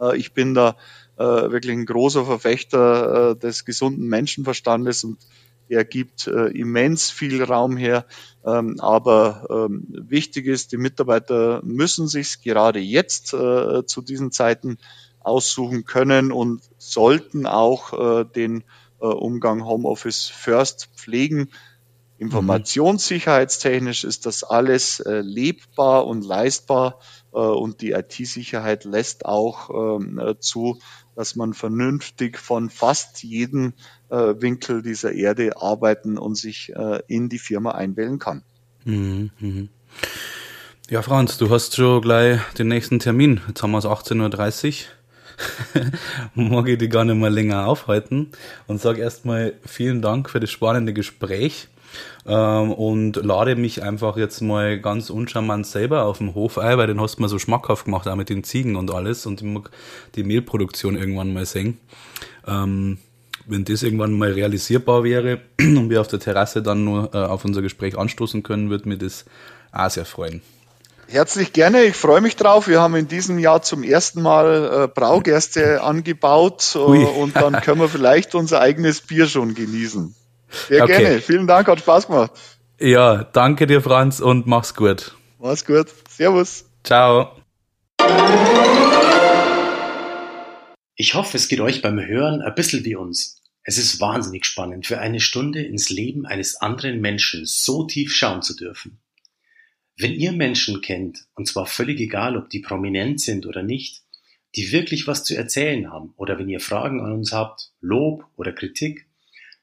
[0.00, 0.76] Äh, ich bin da
[1.18, 5.18] äh, wirklich ein großer Verfechter äh, des gesunden Menschenverstandes und
[5.68, 8.04] er gibt äh, immens viel Raum her.
[8.44, 14.78] Ähm, aber ähm, wichtig ist, die Mitarbeiter müssen sich gerade jetzt äh, zu diesen Zeiten
[15.24, 18.64] aussuchen können und sollten auch äh, den
[19.00, 21.48] äh, Umgang Homeoffice First pflegen.
[22.18, 27.00] Informationssicherheitstechnisch ist das alles äh, lebbar und leistbar
[27.32, 30.78] äh, und die IT-Sicherheit lässt auch ähm, äh, zu,
[31.16, 33.72] dass man vernünftig von fast jedem
[34.08, 38.44] äh, Winkel dieser Erde arbeiten und sich äh, in die Firma einwählen kann.
[38.84, 39.30] Mhm.
[39.38, 39.68] mhm.
[40.90, 43.40] Ja, Franz, du hast schon gleich den nächsten Termin.
[43.48, 44.74] Jetzt haben wir es 18.30 Uhr.
[46.34, 48.32] Mag ich dich gar nicht mal länger aufhalten
[48.66, 51.68] und sage erstmal vielen Dank für das spannende Gespräch
[52.26, 56.86] ähm, und lade mich einfach jetzt mal ganz uncharmant selber auf dem Hof ein, weil
[56.86, 59.46] den hast du mir so schmackhaft gemacht, auch mit den Ziegen und alles und ich
[59.46, 59.70] mag
[60.14, 61.78] die Mehlproduktion irgendwann mal sehen.
[62.46, 62.98] Ähm,
[63.46, 67.44] wenn das irgendwann mal realisierbar wäre und wir auf der Terrasse dann nur äh, auf
[67.44, 69.24] unser Gespräch anstoßen können, würde mir das
[69.72, 70.42] auch sehr freuen.
[71.12, 72.68] Herzlich gerne, ich freue mich drauf.
[72.68, 77.82] Wir haben in diesem Jahr zum ersten Mal äh, Braugerste angebaut äh, und dann können
[77.82, 80.14] wir vielleicht unser eigenes Bier schon genießen.
[80.68, 81.02] Sehr okay.
[81.02, 82.30] gerne, vielen Dank, hat Spaß gemacht.
[82.80, 85.14] Ja, danke dir, Franz, und mach's gut.
[85.38, 85.88] Mach's gut.
[86.08, 86.64] Servus.
[86.82, 87.36] Ciao.
[90.96, 93.42] Ich hoffe, es geht euch beim Hören ein bisschen wie uns.
[93.64, 98.40] Es ist wahnsinnig spannend, für eine Stunde ins Leben eines anderen Menschen so tief schauen
[98.40, 99.01] zu dürfen.
[99.96, 104.02] Wenn ihr Menschen kennt, und zwar völlig egal, ob die prominent sind oder nicht,
[104.56, 108.52] die wirklich was zu erzählen haben, oder wenn ihr Fragen an uns habt, Lob oder
[108.52, 109.06] Kritik,